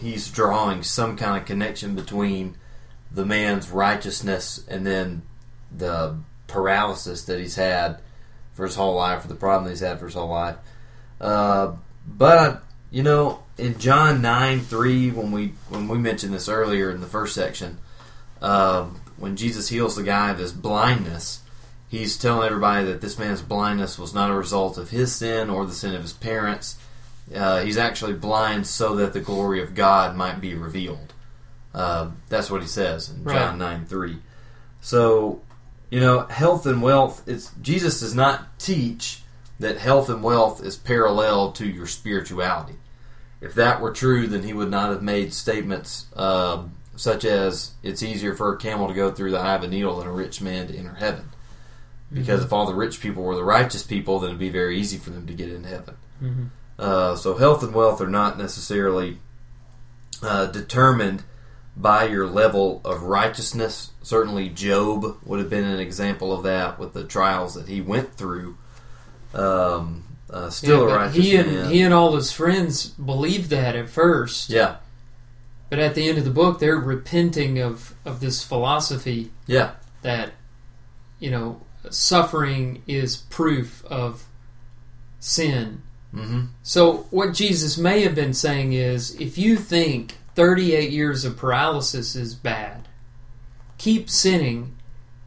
[0.00, 2.56] he's drawing some kind of connection between
[3.10, 5.22] the man's righteousness and then
[5.76, 7.98] the paralysis that he's had
[8.52, 10.56] for his whole life, or the problem he's had for his whole life.
[11.20, 11.72] Uh,
[12.06, 17.00] but you know, in John nine three, when we when we mentioned this earlier in
[17.00, 17.78] the first section,
[18.40, 21.40] uh, when Jesus heals the guy of his blindness,
[21.88, 25.64] he's telling everybody that this man's blindness was not a result of his sin or
[25.64, 26.76] the sin of his parents.
[27.34, 31.14] Uh, he's actually blind so that the glory of God might be revealed.
[31.74, 33.34] Uh, that's what he says in right.
[33.34, 34.18] John 9 3.
[34.80, 35.40] So,
[35.92, 39.20] you know, health and wealth, it's Jesus does not teach
[39.60, 42.76] that health and wealth is parallel to your spirituality.
[43.42, 46.62] If that were true, then he would not have made statements uh,
[46.96, 49.98] such as it's easier for a camel to go through the eye of a needle
[49.98, 51.28] than a rich man to enter heaven.
[52.10, 52.46] Because mm-hmm.
[52.46, 55.10] if all the rich people were the righteous people, then it'd be very easy for
[55.10, 55.96] them to get into heaven.
[56.22, 56.44] Mm-hmm.
[56.78, 59.18] Uh, so health and wealth are not necessarily
[60.22, 61.22] uh, determined
[61.76, 63.90] by your level of righteousness.
[64.02, 68.14] Certainly, Job would have been an example of that with the trials that he went
[68.14, 68.56] through.
[69.34, 71.70] Um, uh, still yeah, a righteous he and man.
[71.70, 74.50] he and all his friends believed that at first.
[74.50, 74.76] Yeah.
[75.70, 79.30] But at the end of the book, they're repenting of of this philosophy.
[79.46, 79.72] Yeah.
[80.02, 80.32] That
[81.18, 84.24] you know suffering is proof of
[85.20, 85.82] sin.
[86.14, 86.44] Mm-hmm.
[86.62, 92.16] So, what Jesus may have been saying is if you think 38 years of paralysis
[92.16, 92.88] is bad,
[93.78, 94.76] keep sinning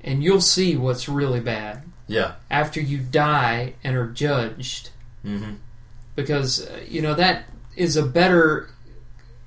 [0.02, 1.84] and you'll see what's really bad.
[2.08, 2.34] Yeah.
[2.52, 4.92] after you die and are judged
[5.26, 5.54] Mm-hmm.
[6.16, 8.70] because uh, you know that is a better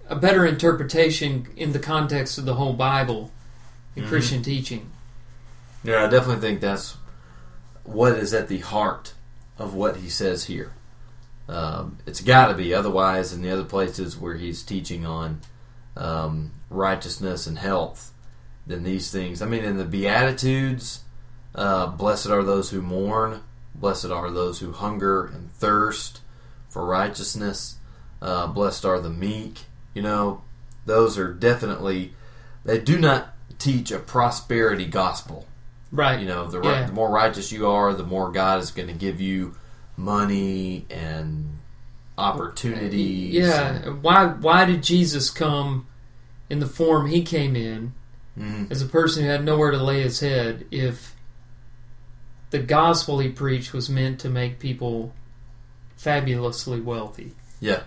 [0.08, 3.30] a better interpretation in the context of the whole Bible
[3.94, 4.08] and Mhm.
[4.08, 4.90] Christian teaching.
[5.84, 6.96] Yeah, I definitely think that's
[7.84, 9.14] what is at the heart
[9.56, 10.72] of what he says here.
[11.48, 15.40] Um, it's got to be, otherwise, in the other places where he's teaching on
[15.96, 18.12] um, righteousness and health,
[18.66, 19.40] then these things.
[19.40, 21.00] I mean, in the Beatitudes,
[21.54, 23.40] uh, blessed are those who mourn,
[23.74, 26.20] blessed are those who hunger and thirst
[26.68, 27.76] for righteousness,
[28.20, 29.60] uh, blessed are the meek.
[29.94, 30.42] You know,
[30.84, 32.12] those are definitely,
[32.64, 35.46] they do not teach a prosperity gospel.
[35.90, 36.20] Right.
[36.20, 36.84] You know, the, Yeah.
[36.86, 39.56] the more righteous you are, the more God is going to give you
[39.98, 41.58] money and
[42.16, 43.34] opportunities.
[43.34, 43.90] Yeah.
[43.90, 45.86] Why why did Jesus come
[46.48, 47.92] in the form he came in
[48.38, 48.70] Mhm.
[48.70, 51.14] as a person who had nowhere to lay his head if
[52.50, 55.12] the gospel he preached was meant to make people
[55.96, 57.34] fabulously wealthy?
[57.60, 57.80] Yeah.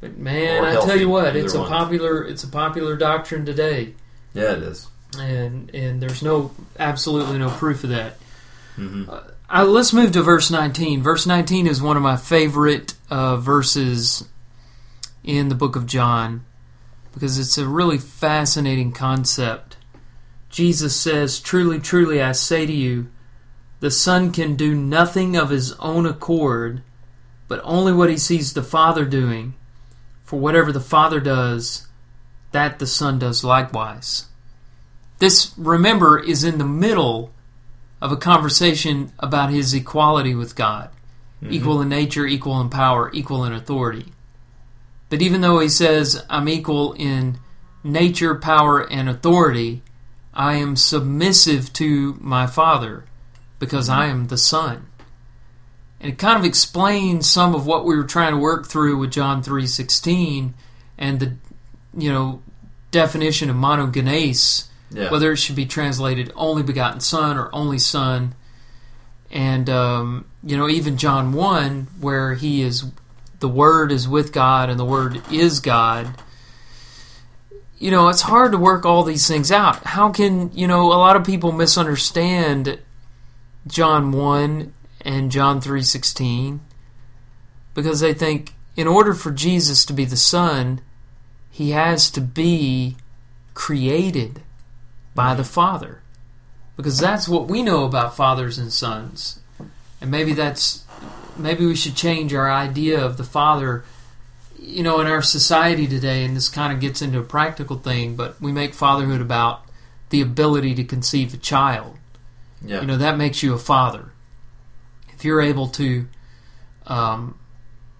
[0.00, 1.68] But man, I tell you what, it's a one.
[1.68, 3.94] popular it's a popular doctrine today.
[4.34, 4.88] Yeah, it is.
[5.18, 8.18] and and there's no absolutely no proof of that.
[8.76, 9.32] Mhm.
[9.48, 11.02] Uh, let's move to verse 19.
[11.02, 14.26] Verse 19 is one of my favorite uh, verses
[15.22, 16.44] in the book of John
[17.12, 19.76] because it's a really fascinating concept.
[20.48, 23.08] Jesus says, "Truly, truly, I say to you,
[23.80, 26.82] the Son can do nothing of his own accord,
[27.46, 29.54] but only what he sees the Father doing.
[30.24, 31.86] For whatever the Father does,
[32.52, 34.26] that the Son does likewise."
[35.18, 37.33] This, remember, is in the middle
[38.00, 40.90] of a conversation about his equality with God
[41.44, 41.52] mm-hmm.
[41.52, 44.12] equal in nature, equal in power, equal in authority.
[45.08, 47.38] But even though he says, I'm equal in
[47.82, 49.82] nature, power, and authority,
[50.32, 53.04] I am submissive to my Father
[53.58, 54.86] because I am the Son.
[56.00, 59.12] And it kind of explains some of what we were trying to work through with
[59.12, 60.52] John 3.16
[60.98, 61.36] and the,
[61.96, 62.42] you know,
[62.90, 65.10] definition of monogenes Yeah.
[65.10, 68.34] whether it should be translated only begotten son or only son.
[69.30, 72.84] And um, you know even john 1 where he is
[73.40, 76.14] the word is with god and the word is god.
[77.78, 79.84] You know it's hard to work all these things out.
[79.84, 82.78] How can you know a lot of people misunderstand
[83.66, 86.60] john 1 and john 3.16
[87.74, 90.80] because they think in order for jesus to be the son
[91.50, 92.96] he has to be
[93.54, 94.42] created
[95.14, 96.00] by the Father.
[96.76, 99.40] Because that's what we know about fathers and sons.
[100.00, 100.84] And maybe that's
[101.36, 103.84] maybe we should change our idea of the father
[104.58, 108.16] you know in our society today and this kind of gets into a practical thing
[108.16, 109.64] but we make fatherhood about
[110.10, 111.96] the ability to conceive a child
[112.62, 112.80] yeah.
[112.80, 114.12] you know that makes you a father
[115.12, 116.06] if you're able to
[116.86, 117.38] um,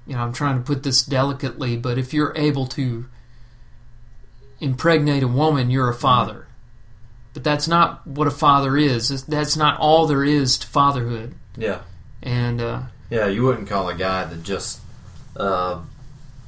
[0.07, 3.07] you know i'm trying to put this delicately but if you're able to
[4.61, 6.44] impregnate a woman you're a father
[7.35, 11.81] but that's not what a father is that's not all there is to fatherhood yeah.
[12.23, 14.81] and uh, Yeah, you wouldn't call a guy that just
[15.37, 15.81] uh,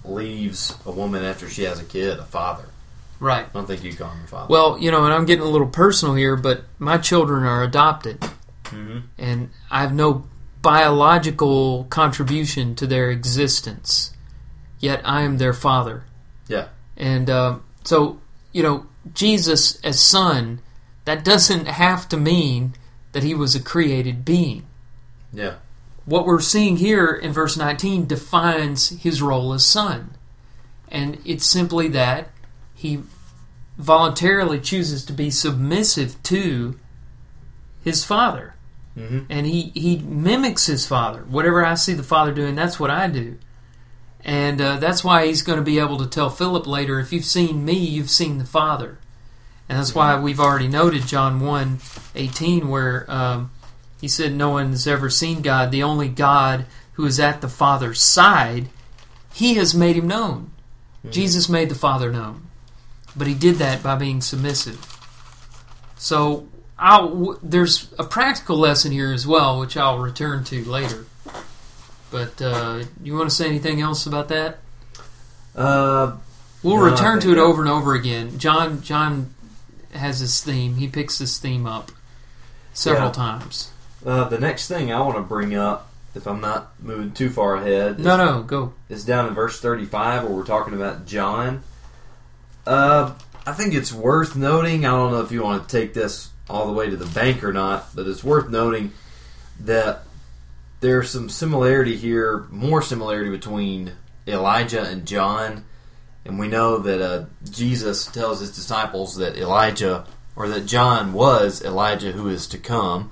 [0.05, 2.65] leaves a woman after she has a kid a father.
[3.21, 4.47] right I don't think you call him a father.
[4.49, 8.23] well you know and i'm getting a little personal here but my children are adopted
[8.67, 10.25] hmm and I have no
[10.63, 14.13] biological contribution to their existence,
[14.81, 16.05] yet I am their father.
[16.49, 16.69] Yeah.
[16.97, 18.21] And uh, so,
[18.53, 20.61] you know, Jesus as son,
[21.07, 22.75] that doesn't have to mean
[23.13, 24.67] that he was a created being.
[25.33, 25.55] Yeah.
[26.05, 30.15] What we're seeing here in verse 19 defines his role as son.
[30.89, 32.29] And it's simply that
[32.75, 33.01] he
[33.79, 36.79] voluntarily chooses to be submissive to
[37.83, 38.55] his father
[38.97, 41.21] hmm and he he mimics his father.
[41.25, 43.37] Whatever I see the father doing, that's what I do,
[44.25, 47.27] and uh, that's why he's going to be able to tell Philip later, "If you've
[47.27, 48.99] seen me, you've seen the Father,"
[49.69, 51.79] and that's why we've already noted John 1,
[52.15, 53.51] 18, where um,
[54.01, 55.71] he said, "No one has ever seen God.
[55.71, 58.69] The only God who is at the Father's side,
[59.33, 60.51] He has made him known.
[61.11, 62.47] Jesus made the Father known,
[63.17, 64.93] but He did that by being submissive."
[65.99, 66.47] So
[66.79, 71.07] I'll, w- there's a practical lesson here as well, which I'll return to later.
[72.11, 74.59] But uh, you want to say anything else about that?
[75.55, 76.17] Uh,
[76.63, 78.39] We'll No, return to it over and over again.
[78.39, 79.35] John John
[79.97, 80.77] has his theme.
[80.77, 81.91] He picks his theme up
[82.73, 83.13] several Yeah.
[83.13, 83.71] times.
[84.05, 87.57] uh, the next thing I want to bring up, if I'm not moving too far
[87.57, 88.73] ahead, No, no, go.
[88.89, 91.63] is down in verse 35 where we're talking about John.
[92.67, 93.13] Uh,
[93.47, 94.85] I think it's worth noting.
[94.85, 97.43] I don't know if you want to take this all the way to the bank
[97.45, 98.93] or not, but it's worth noting
[99.61, 100.03] that
[100.81, 103.93] there's some similarity here, more similarity between
[104.27, 105.65] Elijah and John.
[106.29, 111.63] And we know that uh, Jesus tells his disciples that Elijah, or that John was
[111.63, 113.11] Elijah who is to come.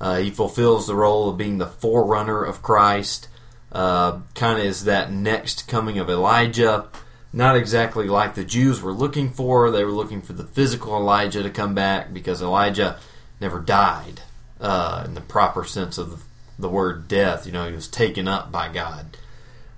[0.00, 3.28] Uh, he fulfills the role of being the forerunner of Christ.
[3.72, 6.88] Uh, kind of is that next coming of Elijah.
[7.32, 9.70] Not exactly like the Jews were looking for.
[9.70, 12.98] They were looking for the physical Elijah to come back because Elijah
[13.40, 14.22] never died
[14.60, 16.24] uh, in the proper sense of
[16.58, 17.46] the, word death.
[17.46, 19.16] You know, he was taken up by God.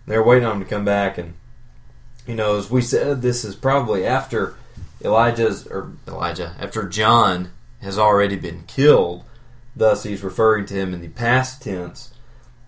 [0.07, 1.35] They're waiting on him to come back, and
[2.27, 4.55] you know, as we said, this is probably after
[5.05, 7.51] Elijah's or Elijah after John
[7.81, 9.25] has already been killed.
[9.75, 12.13] Thus, he's referring to him in the past tense.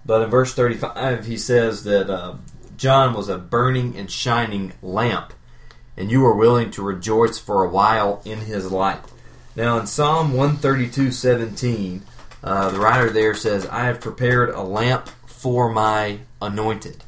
[0.06, 2.36] But in verse 35, he says that uh,
[2.76, 5.32] John was a burning and shining lamp,
[5.96, 9.00] and you were willing to rejoice for a while in his light.
[9.56, 12.02] Now, in Psalm 132 17,
[12.42, 17.04] uh, the writer there says, I have prepared a lamp for my anointed.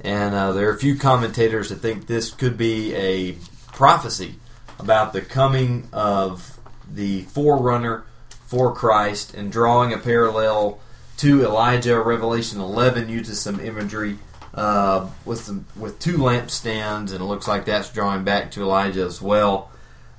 [0.00, 3.32] And uh, there are a few commentators that think this could be a
[3.72, 4.36] prophecy
[4.78, 6.58] about the coming of
[6.90, 8.04] the forerunner
[8.46, 10.80] for Christ and drawing a parallel
[11.18, 12.00] to Elijah.
[12.00, 14.18] Revelation 11 uses some imagery
[14.54, 19.04] uh, with some, with two lampstands, and it looks like that's drawing back to Elijah
[19.04, 19.70] as well.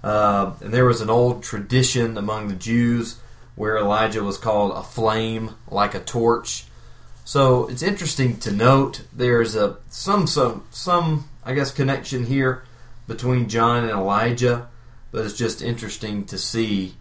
[0.04, 3.20] Uh, and there was an old tradition among the Jews
[3.56, 6.66] where Elijah was called a flame, like a torch.
[7.30, 12.64] So it's interesting to note there's a some some some I guess connection here
[13.08, 14.68] between John and Elijah,
[15.12, 16.96] but it's just interesting to see,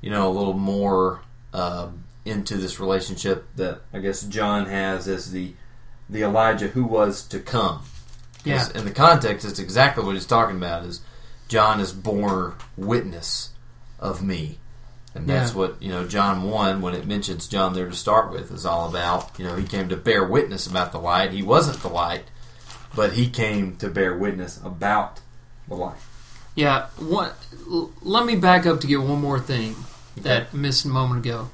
[0.00, 1.20] you know, a little more
[1.52, 1.90] uh,
[2.24, 5.52] into this relationship that I guess John has as the
[6.08, 7.82] the Elijah who was to come.
[8.42, 8.66] Yeah.
[8.74, 10.86] In the context, it's exactly what he's talking about.
[10.86, 11.02] Is
[11.46, 13.50] John is born witness
[14.00, 14.60] of me.
[15.14, 15.58] And that's Yeah.
[15.58, 18.88] what, you know, John 1, when it mentions John there to start with, is all
[18.88, 19.30] about.
[19.38, 21.32] You know, he came to bear witness about the light.
[21.32, 22.24] He wasn't the light,
[22.96, 25.20] but he came to bear witness about
[25.68, 25.98] the light.
[26.56, 27.36] Yeah, what?
[27.70, 29.76] l- Let me back up to get one more thing
[30.20, 31.50] that I missed a moment ago.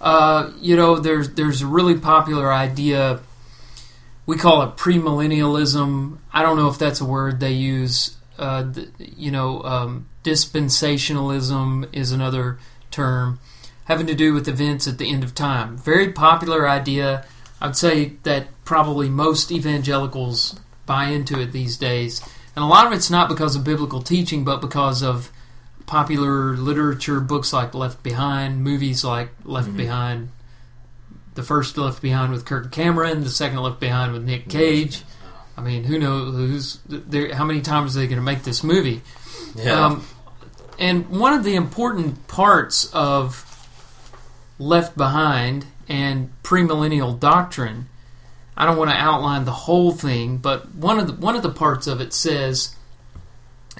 [0.00, 3.20] Uh, you know, there's there's a really popular idea.
[4.26, 6.18] We call it premillennialism.
[6.32, 8.16] I don't know if that's a word they use.
[8.38, 12.58] Uh, th- you know, um, dispensationalism is another
[12.94, 13.38] term
[13.84, 15.76] having to do with events at the end of time.
[15.76, 17.26] Very popular idea.
[17.60, 22.22] I'd say that probably most evangelicals buy into it these days.
[22.56, 25.30] And a lot of it's not because of biblical teaching, but because of
[25.86, 29.76] popular literature, books like Left Behind, movies like Left Mhm.
[29.76, 30.28] Behind.
[31.34, 35.02] The first Left Behind with Kirk Cameron, the second Left Behind with Nick Cage.
[35.56, 37.34] I mean, who knows who's there?
[37.34, 39.02] How many times are they going to make this movie?
[39.56, 39.86] Yeah.
[39.86, 40.04] Um,
[40.78, 43.50] and one of the important parts of
[44.58, 47.88] Left Behind and premillennial doctrine,
[48.56, 51.50] I don't want to outline the whole thing, but one of the one of the
[51.50, 52.76] parts of it says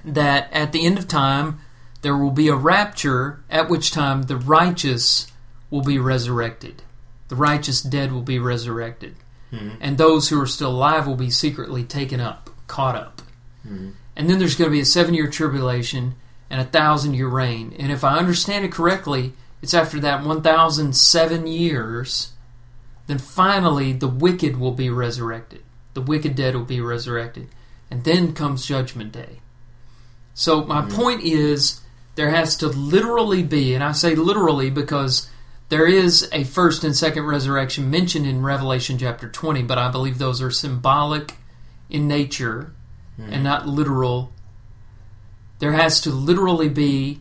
[0.05, 1.61] that at the end of time
[2.03, 5.29] there will be a rapture at which time the righteous
[5.71, 6.83] will be resurrected.
[7.29, 9.17] The righteous dead will be resurrected.
[9.53, 9.77] Mhm.
[9.81, 13.23] And those who are still alive will be secretly taken up, caught up.
[13.67, 13.93] Mhm.
[14.17, 16.15] And then there's going to be a seven year tribulation
[16.55, 17.75] and a thousand year reign.
[17.81, 22.33] And if I understand it correctly, it's after that 1,007 years,
[23.09, 25.65] then finally the wicked will be resurrected.
[25.95, 27.49] The wicked dead will be resurrected.
[27.91, 29.41] And then comes Judgment Day.
[30.33, 30.95] So my mm-hmm.
[30.95, 31.81] point is
[32.15, 35.29] there has to literally be, and I say literally because
[35.71, 40.19] there is a first and second resurrection mentioned in Revelation chapter 20, but I believe
[40.19, 41.35] those are symbolic
[41.91, 42.73] in nature
[43.19, 43.43] and mm-hmm.
[43.43, 44.31] not literal.
[45.59, 47.21] There has to literally be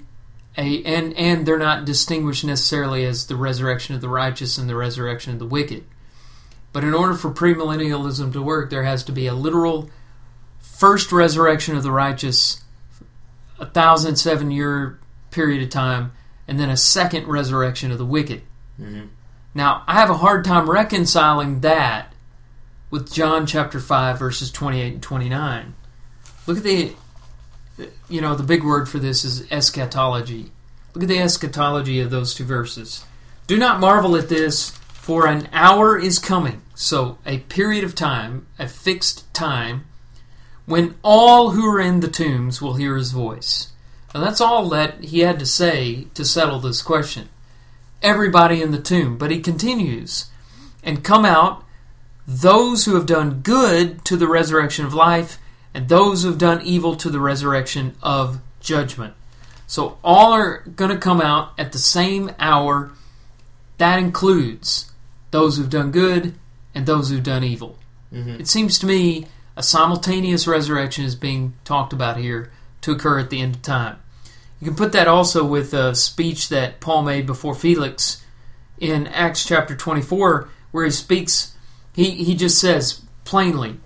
[0.58, 4.76] a and and they're not distinguished necessarily as the resurrection of the righteous and the
[4.76, 5.84] resurrection of the wicked.
[6.72, 9.90] But in order for premillennialism to work, there has to be a literal
[10.60, 12.62] first resurrection of the righteous,
[13.60, 15.00] a thousand seven year
[15.32, 16.12] period of time,
[16.48, 18.42] and then a second resurrection of the wicked.
[18.82, 19.10] Mhm.
[19.54, 22.14] Now, I have a hard time reconciling that
[22.90, 25.76] with John chapter 5, verses 28 and 29.
[26.48, 26.96] Look at the,
[28.10, 30.52] you know, the big word for this is eschatology.
[30.94, 33.06] Look at the eschatology of those two verses.
[33.48, 36.62] Do not marvel at this, for an hour is coming.
[36.76, 39.86] So, a period of time, a fixed time,
[40.66, 43.72] when all who are in the tombs will hear his voice.
[44.14, 47.30] And that's all that he had to say to settle this question
[48.02, 49.18] everybody in the tomb.
[49.18, 50.26] But he continues,
[50.84, 51.64] and come out
[52.28, 55.38] those who have done good to the resurrection of life,
[55.74, 59.14] and those who have done evil to the resurrection of judgment.
[59.68, 62.92] So all are going to come out at the same hour.
[63.80, 64.92] that includes
[65.32, 66.36] those who've done good
[66.76, 67.78] and those who've done evil.
[68.14, 68.40] Mhm.
[68.40, 72.52] It seems to me a simultaneous resurrection is being talked about here
[72.82, 73.98] to occur at the end of time.
[74.62, 78.22] You can put that also with a speech that Paul made before Felix
[78.80, 81.54] in Acts chapter 24, where he speaks,
[81.94, 83.80] he, he just says plainly,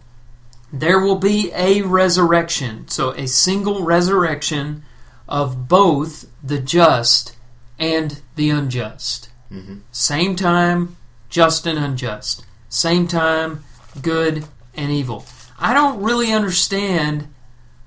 [0.72, 2.88] there will be a resurrection.
[2.88, 4.84] So a single resurrection
[5.28, 7.36] of both the just
[7.80, 9.30] and the unjust.
[9.51, 9.82] Mhm.
[9.91, 10.95] Same time,
[11.30, 12.45] just and unjust.
[12.70, 13.63] Same time,
[14.01, 14.45] good
[14.76, 15.26] and evil.
[15.59, 17.28] I don't really understand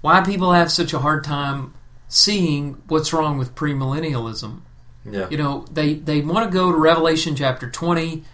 [0.00, 1.74] why people have such a hard time
[2.08, 4.60] seeing what's wrong with premillennialism.
[5.08, 5.26] Yeah.
[5.30, 8.24] You know, they, they want to go to Revelation chapter 20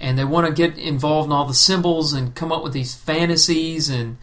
[0.00, 2.94] and they want to get involved in all the symbols and come up with these
[2.94, 4.16] fantasies and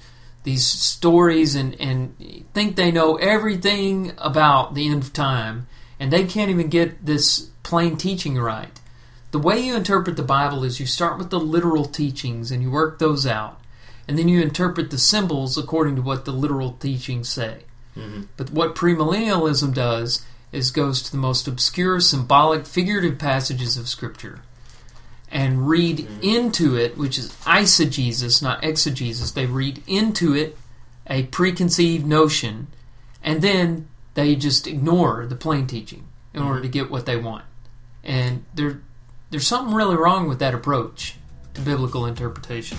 [0.43, 5.67] these stories and, and think they know everything about the end of time
[5.99, 8.79] and they can't even get this plain teaching right.
[9.31, 12.71] The way you interpret the Bible is you start with the literal teachings and you
[12.71, 13.59] work those out,
[14.07, 17.63] and then you interpret the symbols according to what the literal teachings say.
[17.95, 18.27] Mhm.
[18.37, 24.41] But what premillennialism does is goes to the most obscure, symbolic, figurative passages of Scripture
[25.31, 26.23] and read mm-hmm.
[26.23, 29.31] into it, which is eisegesis, not exegesis.
[29.31, 30.57] They read into it
[31.09, 32.67] a preconceived notion,
[33.23, 36.73] and then they just ignore the plain teaching in order to mm-hmm.
[36.73, 37.45] get what they want.
[38.03, 38.81] And there,
[39.29, 41.15] there's something really wrong with that approach
[41.53, 42.77] to biblical interpretation.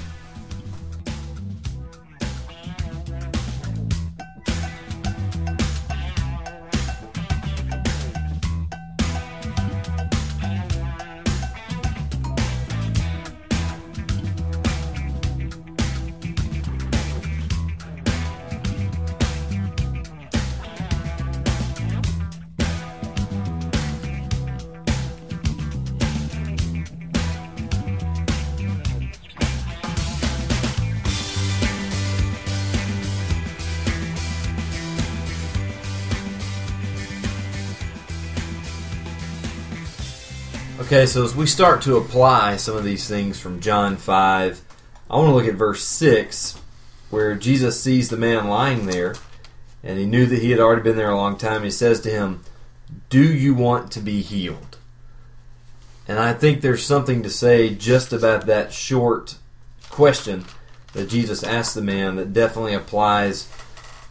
[40.89, 44.63] Okay, so as we start to apply some of these things from John 5,
[45.11, 46.59] I want to look at verse 6,
[47.11, 49.15] where Jesus sees the man lying there,
[49.85, 51.63] and he knew that he had already been there a long time.
[51.63, 52.43] He says to him,
[53.11, 54.79] Do you want to be healed?
[56.09, 59.37] And I think there's something to say just about that short
[59.91, 60.47] question
[60.95, 63.47] that Jesus asked the man that definitely applies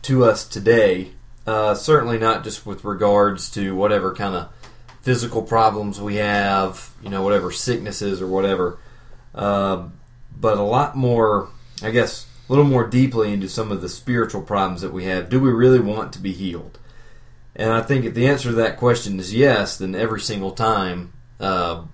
[0.03, 1.13] to us today.
[1.47, 4.53] Uh, certainly not just with regards to whatever kind of
[5.07, 8.77] physical problems we have, you know, whatever sicknesses or whatever,
[9.35, 9.93] um,
[10.37, 11.47] but a lot more,
[11.81, 15.29] I guess, a little more deeply into some of the spiritual problems that we have.
[15.29, 16.77] Do we really want to be healed?
[17.55, 21.13] And I think if the answer to that question is yes, then every single time
[21.39, 21.85] uh,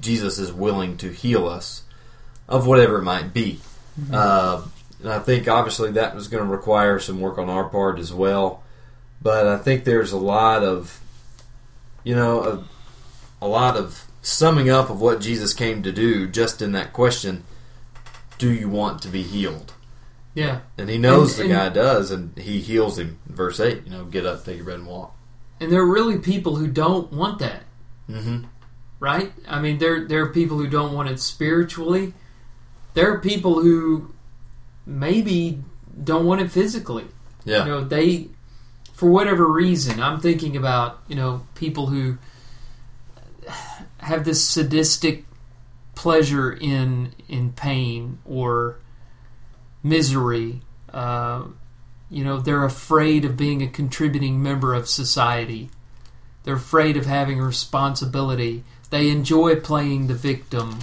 [0.00, 1.82] Jesus is willing to heal us
[2.48, 3.58] of whatever it might be.
[4.12, 4.62] Uh,
[5.00, 8.14] and I think obviously that was going to require some work on our part as
[8.14, 8.62] well.
[9.20, 11.01] But I think there's a lot of
[12.04, 12.64] you know,
[13.40, 16.92] a, a lot of summing up of what Jesus came to do just in that
[16.92, 17.44] question
[18.38, 19.72] do you want to be healed?
[20.34, 20.60] Yeah.
[20.78, 23.18] And he knows And- the and- guy does, and he heals him.
[23.26, 25.14] Verse 8, you know, get up, take your bed, and walk.
[25.60, 27.62] And there are really people who don't want that.
[28.10, 28.44] Mm-hmm.
[28.98, 29.32] right?
[29.48, 32.14] I mean, there there are people who don't want it spiritually.
[32.94, 34.12] There are people who
[34.86, 35.62] maybe
[36.02, 37.06] don't want it physically.
[37.44, 37.64] Yeah.
[37.64, 38.28] You know, they
[39.02, 39.98] for whatever reason.
[39.98, 42.18] I'm thinking about you know people who
[43.98, 45.24] have this sadistic
[45.96, 48.76] pleasure in in pain or
[49.82, 50.60] misery.
[50.94, 51.46] Uh,
[52.10, 55.68] you know, they're afraid of being a contributing member of society.
[56.44, 58.62] They're afraid of having a responsibility.
[58.90, 60.78] They enjoy playing the victim.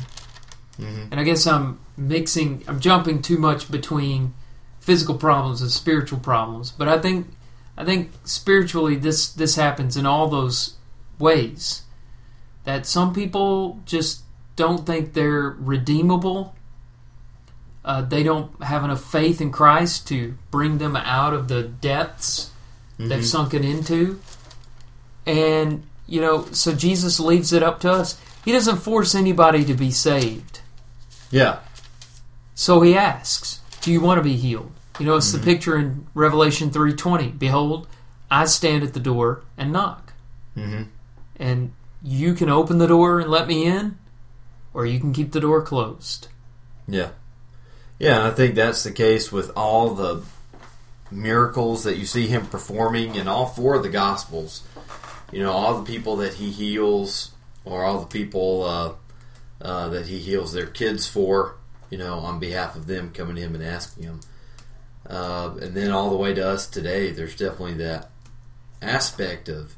[0.78, 1.07] Mhm.
[1.11, 4.34] And I guess I'm mixing, I'm jumping too much between
[4.82, 6.74] physical problems and spiritual problems.
[6.78, 7.28] But I think,
[7.80, 10.76] I think spiritually, this this happens in all those
[11.18, 11.84] ways.
[12.66, 14.24] That some people just
[14.58, 16.54] don't think they're redeemable.
[17.86, 22.52] Uh, they don't have enough faith in Christ to bring them out of the depths
[22.98, 23.26] they've Mhm.
[23.26, 24.20] sunken into.
[25.26, 28.18] And, you know, so Jesus leaves it up to us.
[28.44, 30.60] He doesn't force anybody to be saved.
[31.32, 31.60] Yeah.
[32.56, 36.08] So he asks, "Do you want to be healed?" You know, it's the picture in
[36.14, 37.39] Revelation 3:20.
[37.39, 37.88] Behold,
[38.30, 40.14] I stand at the door and knock.
[40.58, 40.84] Mm-hmm.
[41.38, 41.72] And
[42.04, 43.97] you can open the door and let me in,
[44.74, 46.28] or you can keep the door closed.
[46.88, 47.10] Yeah.
[47.97, 50.24] Yeah, I think that's the case with all the
[51.12, 54.64] miracles that you see him performing in all four of the Gospels.
[55.32, 57.32] You know, all the people that he heals,
[57.66, 58.93] or all the people uh,
[59.62, 61.56] uh, that he heals their kids for,
[61.89, 64.22] you know, on behalf of them coming to him and asking him.
[65.10, 68.10] Uh, and then all the way to us today, there's definitely that
[68.82, 69.76] aspect of,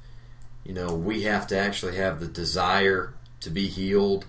[0.66, 4.26] you know, we have to actually have the desire to be healed,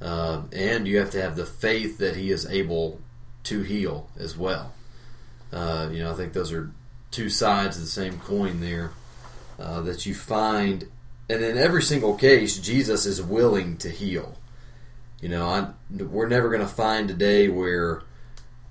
[0.00, 3.00] uh, and you have to have the faith that He is able
[3.44, 4.72] to heal as well.
[5.52, 6.70] Uh, you know, I think those are
[7.10, 8.92] two sides of the same coin there
[9.58, 10.88] uh, that you find,
[11.28, 14.38] and in every single case, Jesus is willing to heal.
[15.20, 18.02] You know, I, we're never going to find a day where,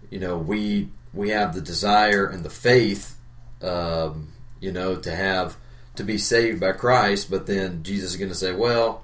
[0.10, 3.18] you know, we we have the desire and the faith,
[3.62, 4.30] um,
[4.60, 5.58] you know, to have
[5.96, 9.04] to be saved by Christ, but then Jesus is going to say, "Well,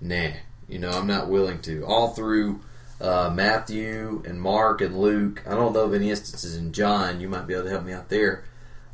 [0.00, 0.30] nah,
[0.68, 2.60] you know, I'm not willing to." All through
[3.00, 7.20] uh, Matthew and Mark and Luke, I don't know of any instances in John.
[7.20, 8.44] You might be able to help me out there,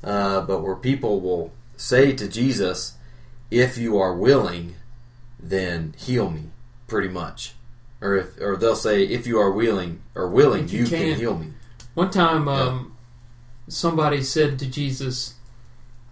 [0.05, 2.95] uh, but where people will say to Jesus,
[3.51, 4.75] "If you are willing,
[5.41, 6.51] then heal me,"
[6.87, 7.55] pretty much,
[8.01, 10.99] or if or they'll say, "If you are willing or willing, If you you, can
[11.11, 11.19] can.
[11.19, 11.53] heal me."
[11.95, 12.93] One time, um,
[13.69, 15.35] somebody said to Jesus,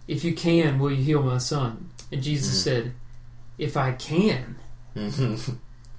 [0.09, 2.63] "If you can, will you heal my son?" And Jesus Mhm.
[2.65, 2.93] said,
[3.59, 4.57] "If I can,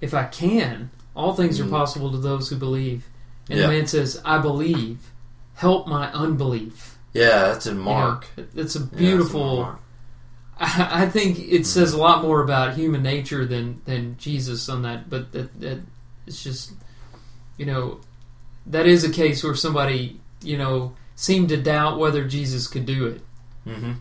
[0.01, 1.65] if I can, all things Mhm.
[1.65, 3.07] are possible to those who believe."
[3.49, 3.67] And Yeah.
[3.67, 5.11] the man says, "I believe.
[5.55, 8.27] Help my unbelief." yeah, that's in You know, Mark.
[8.55, 9.61] it's a Yeah, beautiful.
[9.63, 9.79] Mark.
[10.59, 14.83] I, I think it says a lot more about human nature than than Jesus on
[14.83, 15.09] that.
[15.09, 15.79] But that, that
[16.27, 16.73] it's just,
[17.57, 18.01] you know,
[18.67, 23.07] that is a case where somebody, you know, seemed to doubt whether Jesus could do
[23.07, 23.21] it.
[23.65, 23.93] Mm-hmm.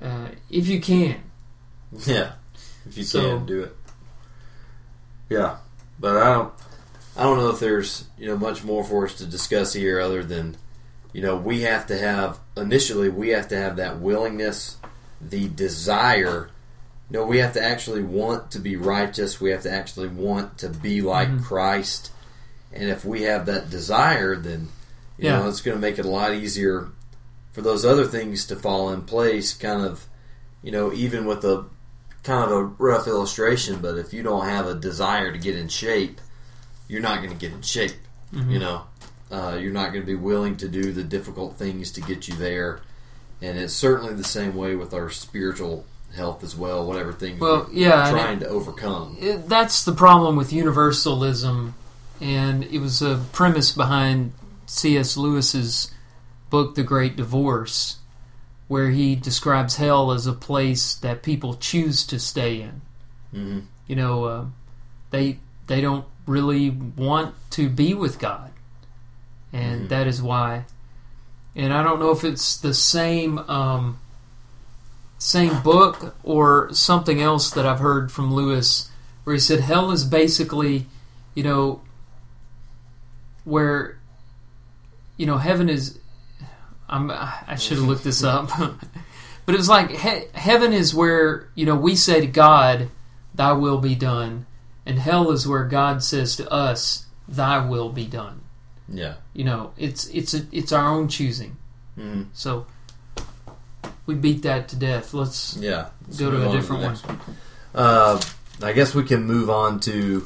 [0.00, 1.16] Uh, if you can,
[2.06, 2.32] Yeah,
[2.86, 3.76] if you So- can do it.
[5.28, 5.56] Yeah,
[5.98, 6.52] but I don't.
[7.16, 10.22] I don't know if there's you know much more for us to discuss here other
[10.22, 10.56] than
[11.12, 14.76] you know we have to have initially we have to have that willingness,
[15.20, 16.50] the desire.
[17.10, 19.40] You know, we have to actually want to be righteous.
[19.40, 21.42] We have to actually want to be like Mhm.
[21.44, 22.10] Christ.
[22.72, 24.68] And if we have that desire, then
[25.18, 25.40] you Yeah.
[25.40, 26.88] know it's going to make it a lot easier
[27.52, 29.54] for those other things to fall in place.
[29.54, 30.06] Kind of,
[30.62, 31.64] you know, even with a
[32.22, 35.68] kind of a rough illustration, but if you don't have a desire to get in
[35.68, 36.20] shape,
[36.88, 37.94] you're not going to get in shape.
[38.34, 38.50] Mhm.
[38.50, 38.82] You know,
[39.30, 42.34] uh, you're not going to be willing to do the difficult things to get you
[42.34, 42.80] there.
[43.40, 46.84] And it's certainly the same way with our spiritual health as well.
[46.86, 49.16] Whatever things Well, we're yeah, trying to overcome.
[49.20, 51.74] it, that's the problem with universalism,
[52.20, 54.32] and it was a premise behind
[54.66, 55.16] C.S.
[55.16, 55.90] Lewis's
[56.50, 57.98] book, The Great Divorce,
[58.68, 62.80] where he describes hell as a place that people choose to stay in.
[63.32, 64.44] hmm You know, uh,
[65.10, 68.50] they they don't really want to be with God,
[69.52, 69.88] and Mhm.
[69.88, 70.64] that is why.
[71.54, 73.98] And I don't know if it's the same um,
[75.18, 78.90] same book or something else that I've heard from Lewis,
[79.24, 80.86] where he said hell is basically,
[81.34, 81.80] you know,
[83.46, 83.98] where,
[85.16, 85.98] you know, heaven is.
[86.88, 88.48] I'm, I should have looked this up,
[89.46, 92.90] but it was like he- heaven is where you know we say to God,
[93.34, 94.46] "Thy will be done,"
[94.84, 98.42] and hell is where God says to us, "Thy will be done."
[98.88, 99.14] Yeah.
[99.32, 101.56] You know, it's it's a, it's our own choosing.
[101.96, 102.66] hmm So
[104.06, 105.12] we beat that to death.
[105.12, 105.88] Let's Yeah.
[106.06, 107.20] Let's go to a different the one.
[107.74, 108.20] Uh,
[108.62, 110.24] I guess we can move on to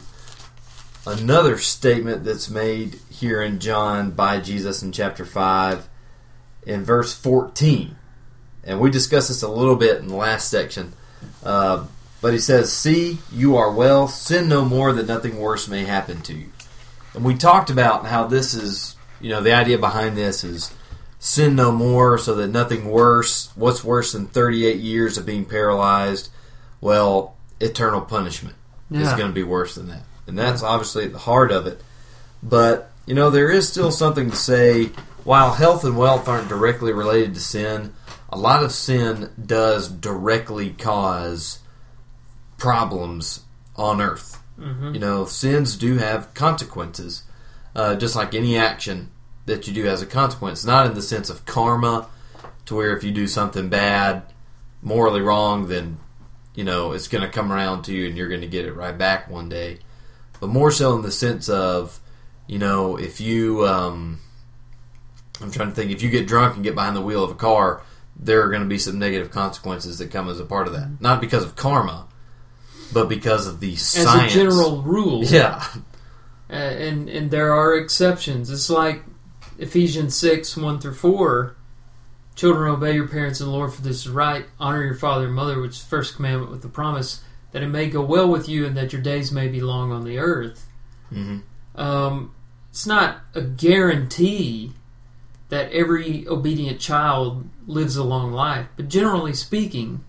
[1.11, 5.88] another statement that's made here in John by Jesus in chapter 5
[6.66, 7.96] in verse 14.
[8.64, 10.92] And we discussed this a little bit in the last section.
[11.42, 11.86] Uh,
[12.20, 16.20] but he says, See, you are well, sin no more, that nothing worse may happen
[16.22, 16.52] to you.
[17.14, 20.72] And we talked about how this is, you know, the idea behind this is
[21.18, 23.50] sin no more so that nothing worse.
[23.56, 26.28] What's worse than 38 years of being paralyzed?
[26.80, 28.54] Well, eternal punishment
[28.90, 30.02] is going to be worse than that.
[30.30, 31.82] And that's obviously at the heart of it.
[32.42, 34.90] But, you know, there is still something to say.
[35.24, 37.92] While health and wealth aren't directly related to sin,
[38.30, 41.58] a lot of sin does directly cause
[42.56, 43.44] problems
[43.76, 44.38] on earth.
[44.56, 47.24] hmm You know, sins do have consequences,
[47.74, 49.10] uh, just like any action
[49.46, 50.64] that you do has a consequence.
[50.64, 52.08] Not in the sense of karma,
[52.66, 54.22] to where if you do something bad,
[54.82, 55.98] morally wrong, then
[56.54, 58.72] you know it's going to come around to you and you're going to get it
[58.72, 59.78] right back one day.
[60.41, 62.01] But more so in the sense of,
[62.47, 64.20] you know, if you, um,
[65.41, 67.34] I'm trying to think, if you get drunk and get behind the wheel of a
[67.34, 67.82] car,
[68.16, 71.01] there are going to be some negative consequences that come as a part of that.
[71.01, 72.09] Not because of karma,
[72.93, 74.32] but because of the science.
[74.32, 75.64] As a general rule, Yeah.
[76.51, 78.51] Uh, and and there are exceptions.
[78.51, 79.05] It's like
[79.59, 81.57] Ephesians six one through four.
[82.34, 84.47] Children, obey your parents in the Lord, for this is right.
[84.59, 87.22] Honor your father and mother, which is the first commandment with the promise,
[87.53, 90.05] that it may go well with you and that your days may be long on
[90.05, 90.66] the earth.
[91.12, 91.38] hmm
[91.74, 92.32] Um,
[92.70, 94.72] it's not a guarantee
[95.48, 100.05] that every obedient child lives a long life, but generally speaking,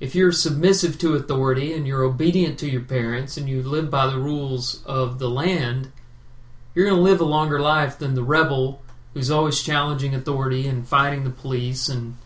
[0.00, 4.06] if you're submissive to authority and you're obedient to your parents and you live by
[4.06, 5.90] the rules of the land,
[6.74, 8.82] you're going to live a longer life than the rebel
[9.14, 12.16] who's always challenging authority and fighting the police and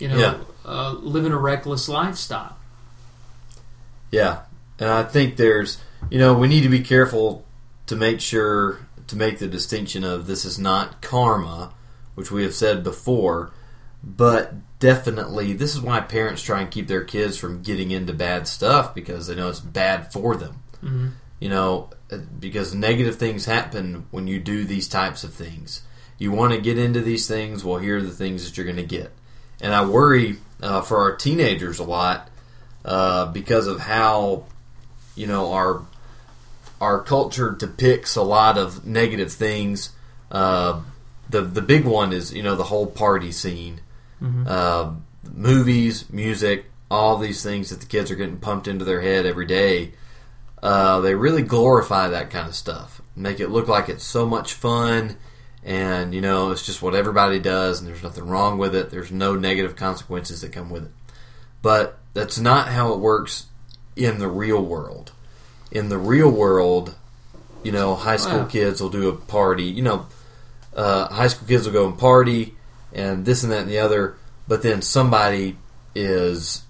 [0.00, 0.38] you know Yeah.
[0.64, 2.56] uh, living a reckless lifestyle.
[4.10, 4.40] Yeah,
[4.78, 5.78] and I think there's,
[6.10, 7.44] you know, we need to be careful
[7.86, 11.72] to make sure to make the distinction of this is not karma,
[12.14, 13.52] which we have said before,
[14.02, 18.46] but definitely this is why parents try and keep their kids from getting into bad
[18.48, 20.62] stuff because they know it's bad for them.
[20.82, 21.12] Mhm.
[21.40, 21.90] You know,
[22.40, 25.82] because negative things happen when you do these types of things.
[26.18, 28.76] You want to get into these things, well, here are the things that you're going
[28.76, 29.12] to get.
[29.60, 32.30] And I worry uh, for our teenagers a lot
[32.86, 34.44] uh, because of how
[35.16, 35.82] you know our
[36.80, 39.90] our culture depicts a lot of negative things.
[40.30, 40.80] Uh,
[41.28, 43.80] the the big one is you know the whole party scene,
[44.46, 44.94] uh,
[45.34, 49.46] movies, music, all these things that the kids are getting pumped into their head every
[49.46, 49.92] day.
[50.62, 54.54] Uh, they really glorify that kind of stuff, make it look like it's so much
[54.54, 55.16] fun,
[55.64, 58.90] and you know it's just what everybody does, and there's nothing wrong with it.
[58.90, 60.92] There's no negative consequences that come with it.
[61.62, 63.44] But that's not how it works
[63.94, 65.12] in the real world.
[65.70, 66.94] In the real world,
[67.62, 68.46] you know, high school Wow.
[68.46, 69.64] kids will do a party.
[69.64, 70.06] You know,
[70.74, 72.54] uh, high school kids will go and party
[72.94, 74.16] and this and that and the other,
[74.48, 75.58] but then somebody
[75.94, 76.62] is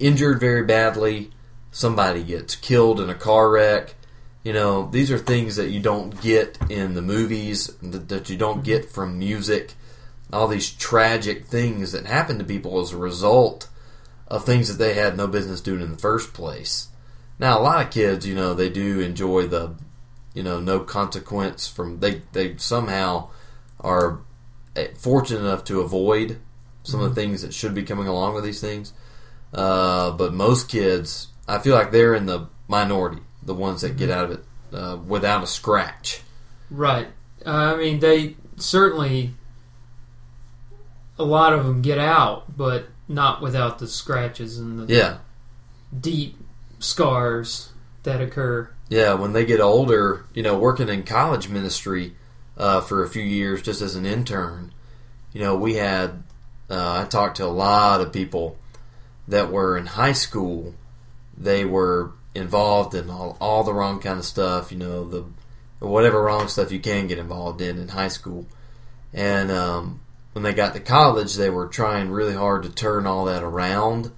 [0.00, 1.30] injured very badly.
[1.70, 3.94] Somebody gets killed in a car wreck.
[4.42, 8.36] You know, these are things that you don't get in the movies, that, that you
[8.36, 9.74] don't get from music.
[10.32, 13.68] All these tragic things that happen to people as a result
[14.32, 16.88] of things that they had no business doing in the first place.
[17.38, 19.74] Now, a lot of kids, you know, they do enjoy the,
[20.32, 23.28] you know, no consequence from they they somehow
[23.78, 24.20] are
[24.74, 26.38] eh, fortunate enough to avoid
[26.82, 28.94] some of the things that should be coming along with these things.
[29.52, 34.08] Uh, but most kids, I feel like they're in the minority, the ones that get
[34.08, 36.22] out of it uh, without a scratch.
[36.70, 37.08] Right.
[37.44, 39.34] Uh, I mean, they certainly
[41.18, 45.18] a lot of them get out, but not without the scratches and the Yeah,
[45.98, 46.36] deep
[46.78, 47.70] scars
[48.02, 48.70] that occur.
[48.88, 52.14] Yeah, when they get older, you know, working in college ministry
[52.56, 54.72] uh, for a few years just as an intern,
[55.32, 56.22] you know, we had,
[56.68, 58.58] uh, I talked to a lot of people
[59.28, 60.74] that were in high school.
[61.36, 65.24] They were involved in all, all the wrong kind of stuff, you know, the
[65.78, 68.46] whatever wrong stuff you can get involved in in high school.
[69.12, 70.00] And um,
[70.32, 74.10] when they got to college, they were trying really hard to turn all that around.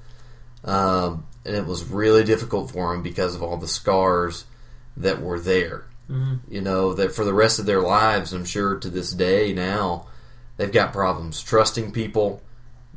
[0.65, 4.45] Um, and it was really difficult for them because of all the scars
[4.97, 5.87] that were there.
[6.11, 6.41] Mhm.
[6.49, 10.07] You know, that for the rest of their lives, I'm sure to this day now,
[10.57, 12.43] they've got problems trusting people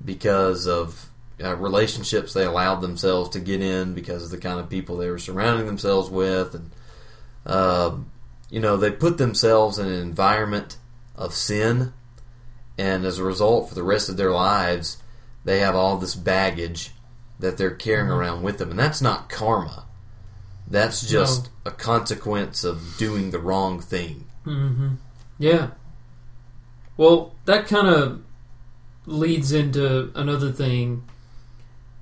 [0.04, 1.10] because of
[1.44, 5.10] uh, relationships they allowed themselves to get in because of the kind of people they
[5.10, 6.56] were surrounding themselves with.
[6.56, 6.72] And,
[7.46, 8.08] um,
[8.50, 10.78] you know, they put themselves in an environment
[11.16, 11.94] of sin.
[12.78, 14.98] And as a result, for the rest of their lives,
[15.44, 16.92] they have all this baggage
[17.40, 18.70] that they're carrying around with them.
[18.72, 19.86] And that's not karma.
[20.70, 24.26] That's just a consequence of doing the wrong thing.
[24.46, 24.96] Mm-hmm.
[25.40, 25.72] Yeah.
[26.98, 28.24] Well, that kind of
[29.06, 31.04] leads into another thing,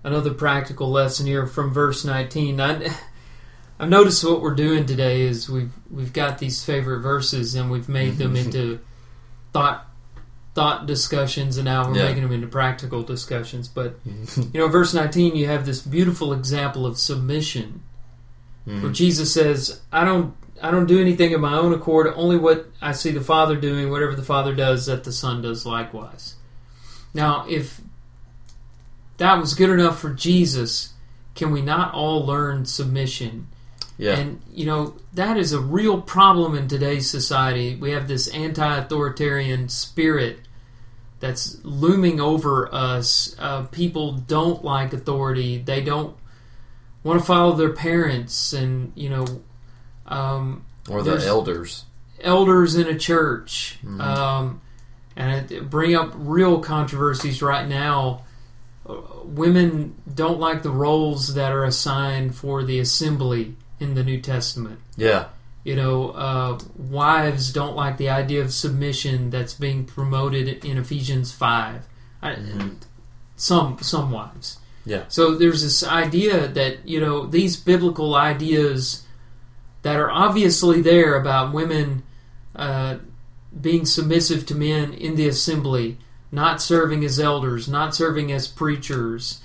[0.04, 2.60] another practical lesson here from verse 19.
[2.60, 2.90] I,
[3.80, 7.90] I've noticed what we're doing today is we've we've got these favorite verses and we've
[7.90, 8.80] made them into
[9.52, 9.86] thought
[10.56, 12.06] thought discussions, and now we're Yeah.
[12.06, 13.68] making them into practical discussions.
[13.68, 14.50] But mm-hmm.
[14.54, 17.84] you know, verse 19, you have this beautiful example of submission
[18.68, 18.82] mm-hmm.
[18.82, 20.34] where Jesus says, "I don't,
[20.64, 22.12] I don't do anything of my own accord.
[22.16, 23.92] Only what I see the Father doing.
[23.92, 26.36] Whatever the Father does, that the Son does likewise."
[27.14, 27.82] Now, if
[29.18, 30.94] that was good enough for Jesus,
[31.36, 33.48] can we not all learn submission?
[33.98, 34.18] Yeah.
[34.18, 37.76] And you know that is a real problem in today's society.
[37.76, 40.40] We have this anti-authoritarian spirit
[41.26, 43.36] that's looming over us.
[43.40, 45.58] Uh, people don't like authority.
[45.58, 46.16] They don't
[47.04, 49.26] want to follow their parents, and you know,
[50.08, 51.86] um, or the there's- elders.
[52.22, 54.62] elders in a church, um,
[55.16, 58.22] and it bring up real controversies right now.
[58.88, 64.22] Uh, Women don't like the roles that are assigned for the assembly in the New
[64.22, 64.80] Testament.
[64.96, 65.26] Yeah.
[65.66, 71.34] You know, uh, wives don't like the idea of submission that's being promoted in Ephesians
[71.34, 71.88] five.
[72.22, 72.36] I,
[73.36, 75.06] Some some wives, Yeah.
[75.08, 79.04] So there's this idea that, you know, these biblical ideas
[79.82, 82.04] that are obviously there about women
[82.56, 82.98] uh,
[83.60, 85.98] being submissive to men in the assembly,
[86.32, 89.42] not serving as elders, not serving as preachers,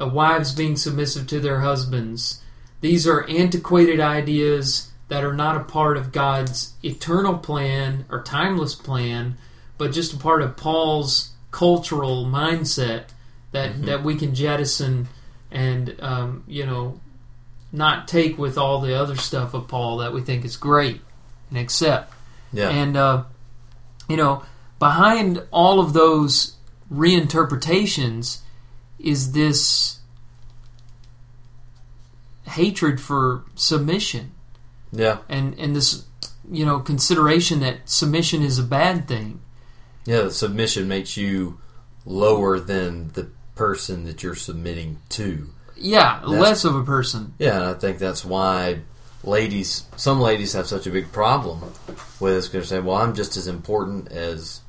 [0.00, 2.42] uh, wives being submissive to their husbands.
[2.80, 8.74] These are antiquated ideas that are not a part of God's eternal plan or timeless
[8.74, 9.36] plan,
[9.78, 13.04] but just a part of Paul's cultural mindset
[13.52, 13.84] that Mhm.
[13.84, 15.06] that we can jettison
[15.52, 16.98] and um, you know
[17.70, 21.00] not take with all the other stuff of Paul that we think is great
[21.48, 22.12] and accept.
[22.52, 22.70] Yeah.
[22.70, 23.22] And uh,
[24.08, 24.42] you know,
[24.80, 26.56] behind all of those
[26.92, 28.38] reinterpretations
[28.98, 30.00] is this
[32.46, 34.32] hatred for submission
[34.94, 35.18] yeah.
[35.28, 36.04] and and this
[36.50, 39.40] you know consideration that submission is a bad thing.
[40.04, 40.22] Yeah.
[40.22, 41.58] The submission makes you
[42.04, 45.48] lower than the person that you're submitting to.
[45.76, 47.34] Yeah, That's- less of a person.
[47.38, 48.80] Yeah, and I think that's why
[49.24, 51.60] ladies, some ladies have such a big problem
[52.20, 54.60] with this because they say, well, I'm just as important as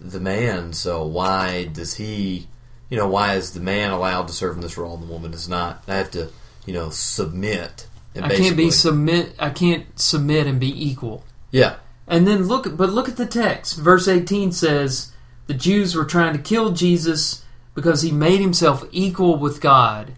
[0.00, 2.46] the man, so why does he,
[2.88, 5.34] you know, why is the man allowed to serve in this role and the woman
[5.34, 5.82] is not?
[5.88, 6.30] I have to,
[6.66, 7.87] you know, submit.
[8.18, 9.34] And I can't be submit.
[9.38, 11.24] I can't submit and be equal.
[11.50, 13.78] Yeah, And then look, but look at the text.
[13.78, 15.12] Verse 18 says
[15.46, 17.44] the Jews were trying to kill Jesus
[17.74, 20.12] because he made himself equal with God.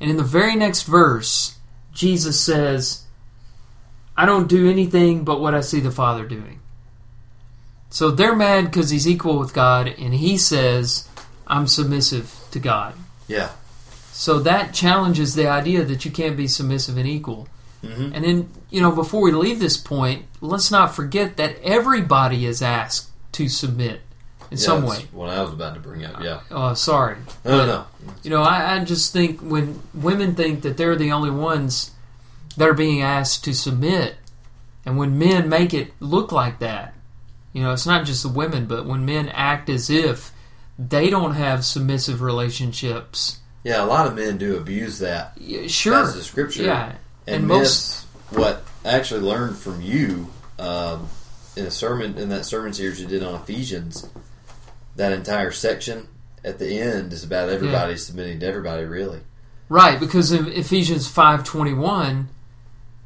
[0.00, 1.56] And in the very next verse,
[1.92, 3.04] Jesus says,
[4.16, 6.60] I don't do anything but what I see the Father doing.
[7.88, 11.08] So they're mad because he's equal with God, and he says,
[11.46, 12.94] I'm submissive to God.
[13.28, 13.50] yeah,
[14.16, 17.48] So that challenges the idea that you can't be submissive and equal.
[17.82, 22.46] hmm And then, you know, before we leave this point, let's not forget that everybody
[22.46, 24.02] is asked to submit
[24.52, 25.06] in yeah, some that's way.
[25.10, 26.22] What I was about to bring up.
[26.22, 27.16] Yeah, Uh, sorry.
[27.44, 27.84] no, no, no.
[28.22, 31.90] You know, I, I just think when women think that they're the only ones
[32.56, 34.14] that are being asked to submit,
[34.86, 36.94] and when men make it look like that,
[37.52, 40.30] you know, it's not just the women, but when men act as if
[40.78, 43.40] they don't have submissive relationships.
[43.64, 45.94] Yeah, a lot of men do abuse that Yeah, Sure.
[45.94, 46.62] passage of scripture.
[46.64, 46.92] Yeah.
[47.26, 51.08] and, And miss what I actually learned from you um,
[51.56, 54.06] in a sermon in that sermon series you did on Ephesians.
[54.96, 56.06] That entire section
[56.44, 58.84] at the end is about everybody submitting to everybody.
[58.84, 59.20] Really,
[59.70, 62.26] Right, because in Ephesians 5:21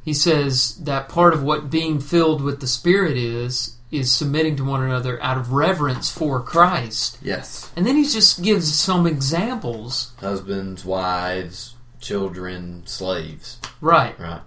[0.03, 4.63] he says that part of what being filled with the spirit is is submitting to
[4.63, 7.17] one another out of reverence for Christ.
[7.21, 7.71] yes.
[7.75, 10.11] And then he just gives some examples.
[10.19, 13.59] Husbands, wives, children, slaves.
[13.81, 14.19] Right.
[14.19, 14.41] Right.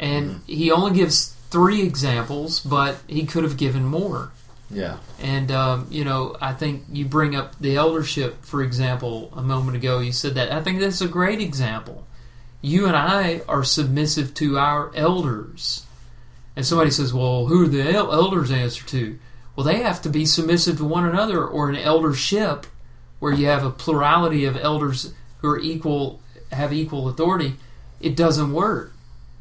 [0.00, 4.32] And he only gives 3 examples, but he could have given more.
[4.70, 4.98] Yeah.
[5.20, 9.76] And um, you know, I think you bring up the eldership, for example, a moment
[9.76, 9.98] ago.
[10.00, 10.52] You said that.
[10.52, 12.06] I think that's a great example.
[12.60, 15.86] You and I are submissive to our elders,
[16.58, 19.16] and somebody says, "Well, who are the elders answer to?"
[19.54, 22.66] Well, they have to be submissive to one another, or an eldership,
[23.20, 27.54] where you have a plurality of elders who are equal, have equal authority.
[28.00, 28.92] It doesn't work.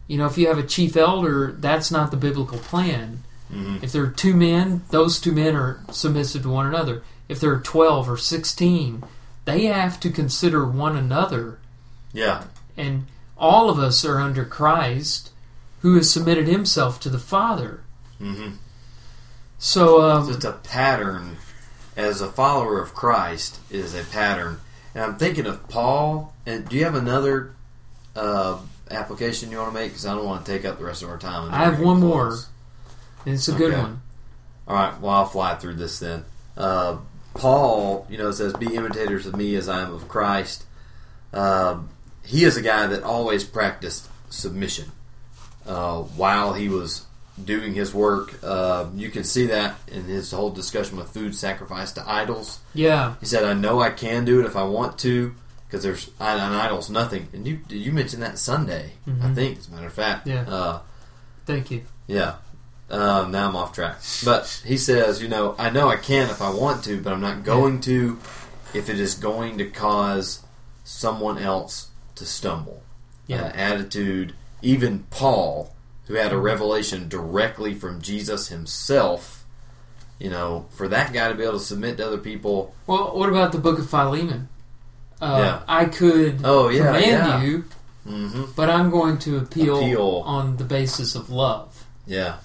[0.07, 3.23] You know, if you have a chief elder, that's not the biblical plan.
[3.51, 7.01] hmm If there are two men, those two men are submissive to one another.
[7.27, 9.03] If there are 12 or 16,
[9.45, 11.57] they have to consider one another.
[12.13, 12.43] Yeah.
[12.77, 13.07] And
[13.37, 15.31] all of us are under Christ,
[15.81, 17.81] who has submitted himself to the Father.
[18.19, 18.51] hmm
[19.59, 21.37] So, um, It's a pattern.
[21.95, 24.59] As a follower of Christ, is a pattern.
[24.93, 26.33] And I'm thinking of Paul.
[26.45, 27.53] And do you have another
[28.15, 28.59] uh,
[28.91, 29.91] application you want to make?
[29.91, 31.51] Because I don't want to take up the rest of our time.
[31.51, 32.27] I have one more.
[32.27, 32.47] Close.
[33.25, 34.01] it's a good one.
[34.67, 36.25] All right, well, I'll fly through this then.
[36.55, 36.97] Uh,
[37.33, 40.65] Paul, you know, says, "Be imitators of me as I am of Christ."
[41.33, 41.89] Um
[42.23, 44.91] he is a guy that always practiced submission
[45.67, 47.05] uh, while he was
[47.43, 48.33] doing his work.
[48.43, 52.59] Uh, you can see that in his whole discussion with food sacrifice to idols.
[52.73, 53.15] Yeah.
[53.19, 55.33] He said, "I know I can do it if I want to."
[55.67, 59.35] Because there's an idol's nothing, and you did you mentioned that Sunday, I Mhm.
[59.35, 60.25] think, as a matter of fact.
[60.25, 60.43] Yeah.
[60.47, 60.79] Uh,
[61.45, 61.83] Thank you.
[62.07, 62.35] yeah.
[62.89, 63.97] Um, now I'm off track.
[64.23, 67.19] But he says, you know, I know I can if I want to, but I'm
[67.19, 68.17] not going to
[68.73, 70.39] if it is going to cause
[70.85, 72.81] someone else to stumble.
[73.27, 73.43] Yeah.
[73.47, 75.73] An attitude, even Paul,
[76.05, 79.45] who had a revelation directly from Jesus himself,
[80.19, 82.73] you know, for that guy to be able to submit to other people.
[82.87, 84.49] Well, what about the book of Philemon?
[85.21, 85.61] Uh, Yeah.
[85.67, 87.41] I could Oh, yeah, command yeah.
[87.43, 87.65] you,
[88.05, 90.23] hmm but I'm going to appeal, Appeal.
[90.25, 91.85] on the basis of love.
[92.05, 92.37] Yeah.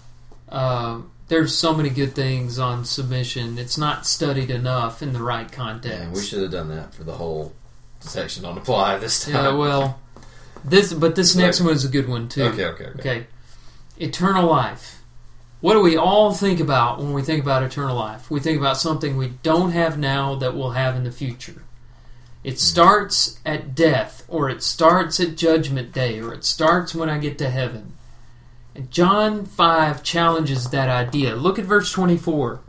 [0.49, 3.57] Um, there's so many good things on submission.
[3.59, 5.99] It's not studied enough in the right context.
[5.99, 7.55] Yeah, we should have done that for the whole
[8.01, 9.35] section don't apply this time.
[9.35, 9.99] Yeah, well,
[10.65, 12.45] this but this next one is a good one too.
[12.45, 13.01] Okay, okay, okay.
[13.01, 13.27] Okay.
[13.99, 15.03] Eternal life.
[15.61, 18.31] What do we all think about when we think about eternal life?
[18.31, 21.63] We think about something we don't have now that we'll have in the future.
[22.43, 22.57] It hmm.
[22.57, 27.39] starts at death, or it starts at judgment day, or it starts when I get
[27.39, 27.93] to heaven.
[28.75, 31.37] And John 5 challenges that idea.
[31.37, 32.61] Look at verse 24.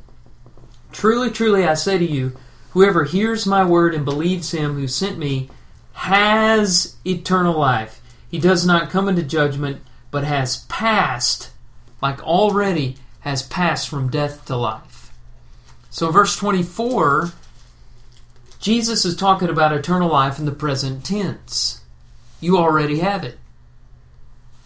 [0.92, 2.34] Truly, truly, I say to you,
[2.72, 5.50] whoever hears my word and believes him who sent me
[5.94, 8.02] has eternal life.
[8.30, 9.82] He does not come into judgment,
[10.12, 11.52] but has passed,
[12.02, 15.12] like already has passed from death to life.
[15.90, 17.32] So, verse 24,
[18.60, 21.82] Jesus is talking about eternal life in the present tense.
[22.40, 23.38] You already have it.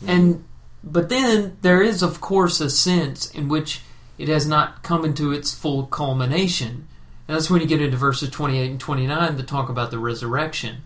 [0.06, 0.44] And
[0.84, 3.82] but then there is of course a sense in which
[4.18, 6.88] it has not come into its full culmination.
[7.28, 10.84] And that's when you get into verses 28 and 29 that talk about the resurrection.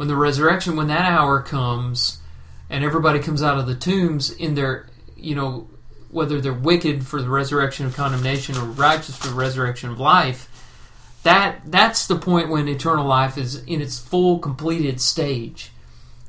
[0.00, 2.20] When the resurrection, when that hour comes,
[2.70, 5.68] and everybody comes out of the tombs in their, you know,
[6.10, 10.48] whether they're wicked for the resurrection of condemnation or righteous for the resurrection of life,
[11.22, 15.70] that that's the point when eternal life is in its full completed stage.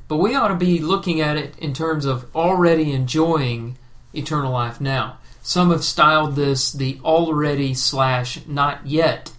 [0.06, 3.78] But we ought to be looking at it in terms of already enjoying
[4.12, 5.16] eternal life now.
[5.40, 9.32] Some have styled this the already slash not yet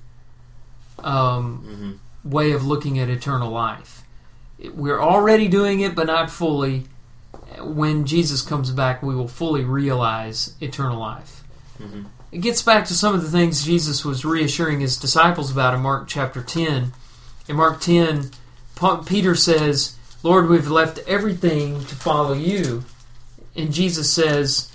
[0.97, 4.02] um, way of looking at eternal life.
[4.73, 6.85] We're already doing it, but not fully.
[7.59, 11.43] When Jesus comes back, we will fully realize eternal life.
[11.79, 12.03] Mm-hmm.
[12.31, 15.81] It gets back to some of the things Jesus was reassuring his disciples about in
[15.81, 16.91] Mark chapter 10.
[17.47, 18.31] In Mark 10,
[19.05, 22.85] Peter says, Lord, we've left everything to follow you.
[23.55, 24.71] And Jesus says,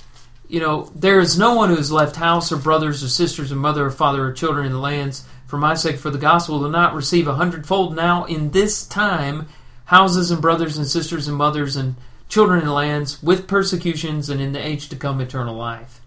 [0.49, 3.57] You know, there is no one who has left house or brothers or sisters or
[3.57, 6.69] mother or father or children in the lands for my sake for the gospel will
[6.69, 9.49] not receive a hundredfold now in this time
[9.89, 11.97] houses and brothers and sisters and mothers and
[12.29, 16.01] children and lands with persecutions and in the age to come eternal life.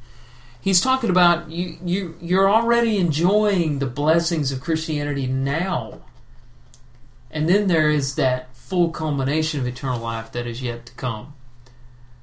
[0.61, 6.01] He's talking about you you you're already enjoying the blessings of Christianity now.
[7.31, 11.33] And then there is that full culmination of eternal life that is yet to come.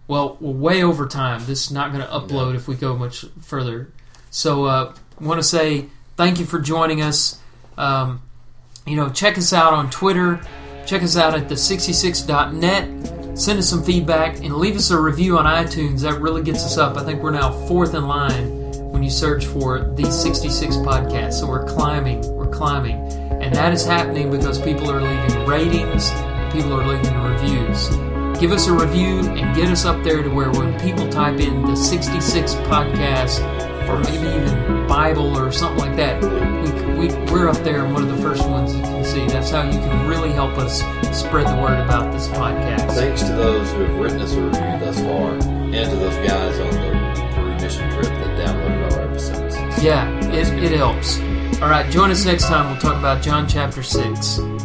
[0.07, 1.45] Well, we're way over time.
[1.47, 3.93] This is not going to upload if we go much further.
[4.31, 5.87] So, uh, I want to say
[6.17, 7.41] thank you for joining us.
[7.77, 8.23] Um,
[8.87, 10.41] you know, check us out on Twitter.
[10.89, 13.39] Check us out at the66.net.
[13.39, 16.01] Send us some feedback and leave us a review on iTunes.
[16.01, 16.97] That really gets us up.
[16.97, 21.35] I think we're now fourth in line when you search for the 66 podcast.
[21.35, 22.97] So we're climbing, we're climbing.
[23.43, 26.11] And that is happening because people are leaving ratings,
[26.55, 27.89] people are leaving reviews.
[28.41, 31.67] Give us a review and get us up there to where when people type in
[31.67, 33.45] the 66 podcast
[33.89, 38.09] or maybe even Bible or something like that, we, we, we're up there and one
[38.09, 39.27] of the first ones you can see.
[39.27, 40.81] That's how you can really help us
[41.19, 42.95] spread the word about this podcast.
[42.95, 46.59] Thanks to those who have written us a review thus far, and to those guys
[46.59, 49.83] on the Peru mission trip that downloaded our episodes.
[49.83, 51.19] Yeah, it, it helps.
[51.61, 52.71] All right, join us next time.
[52.71, 54.58] We'll talk about John chapter 6.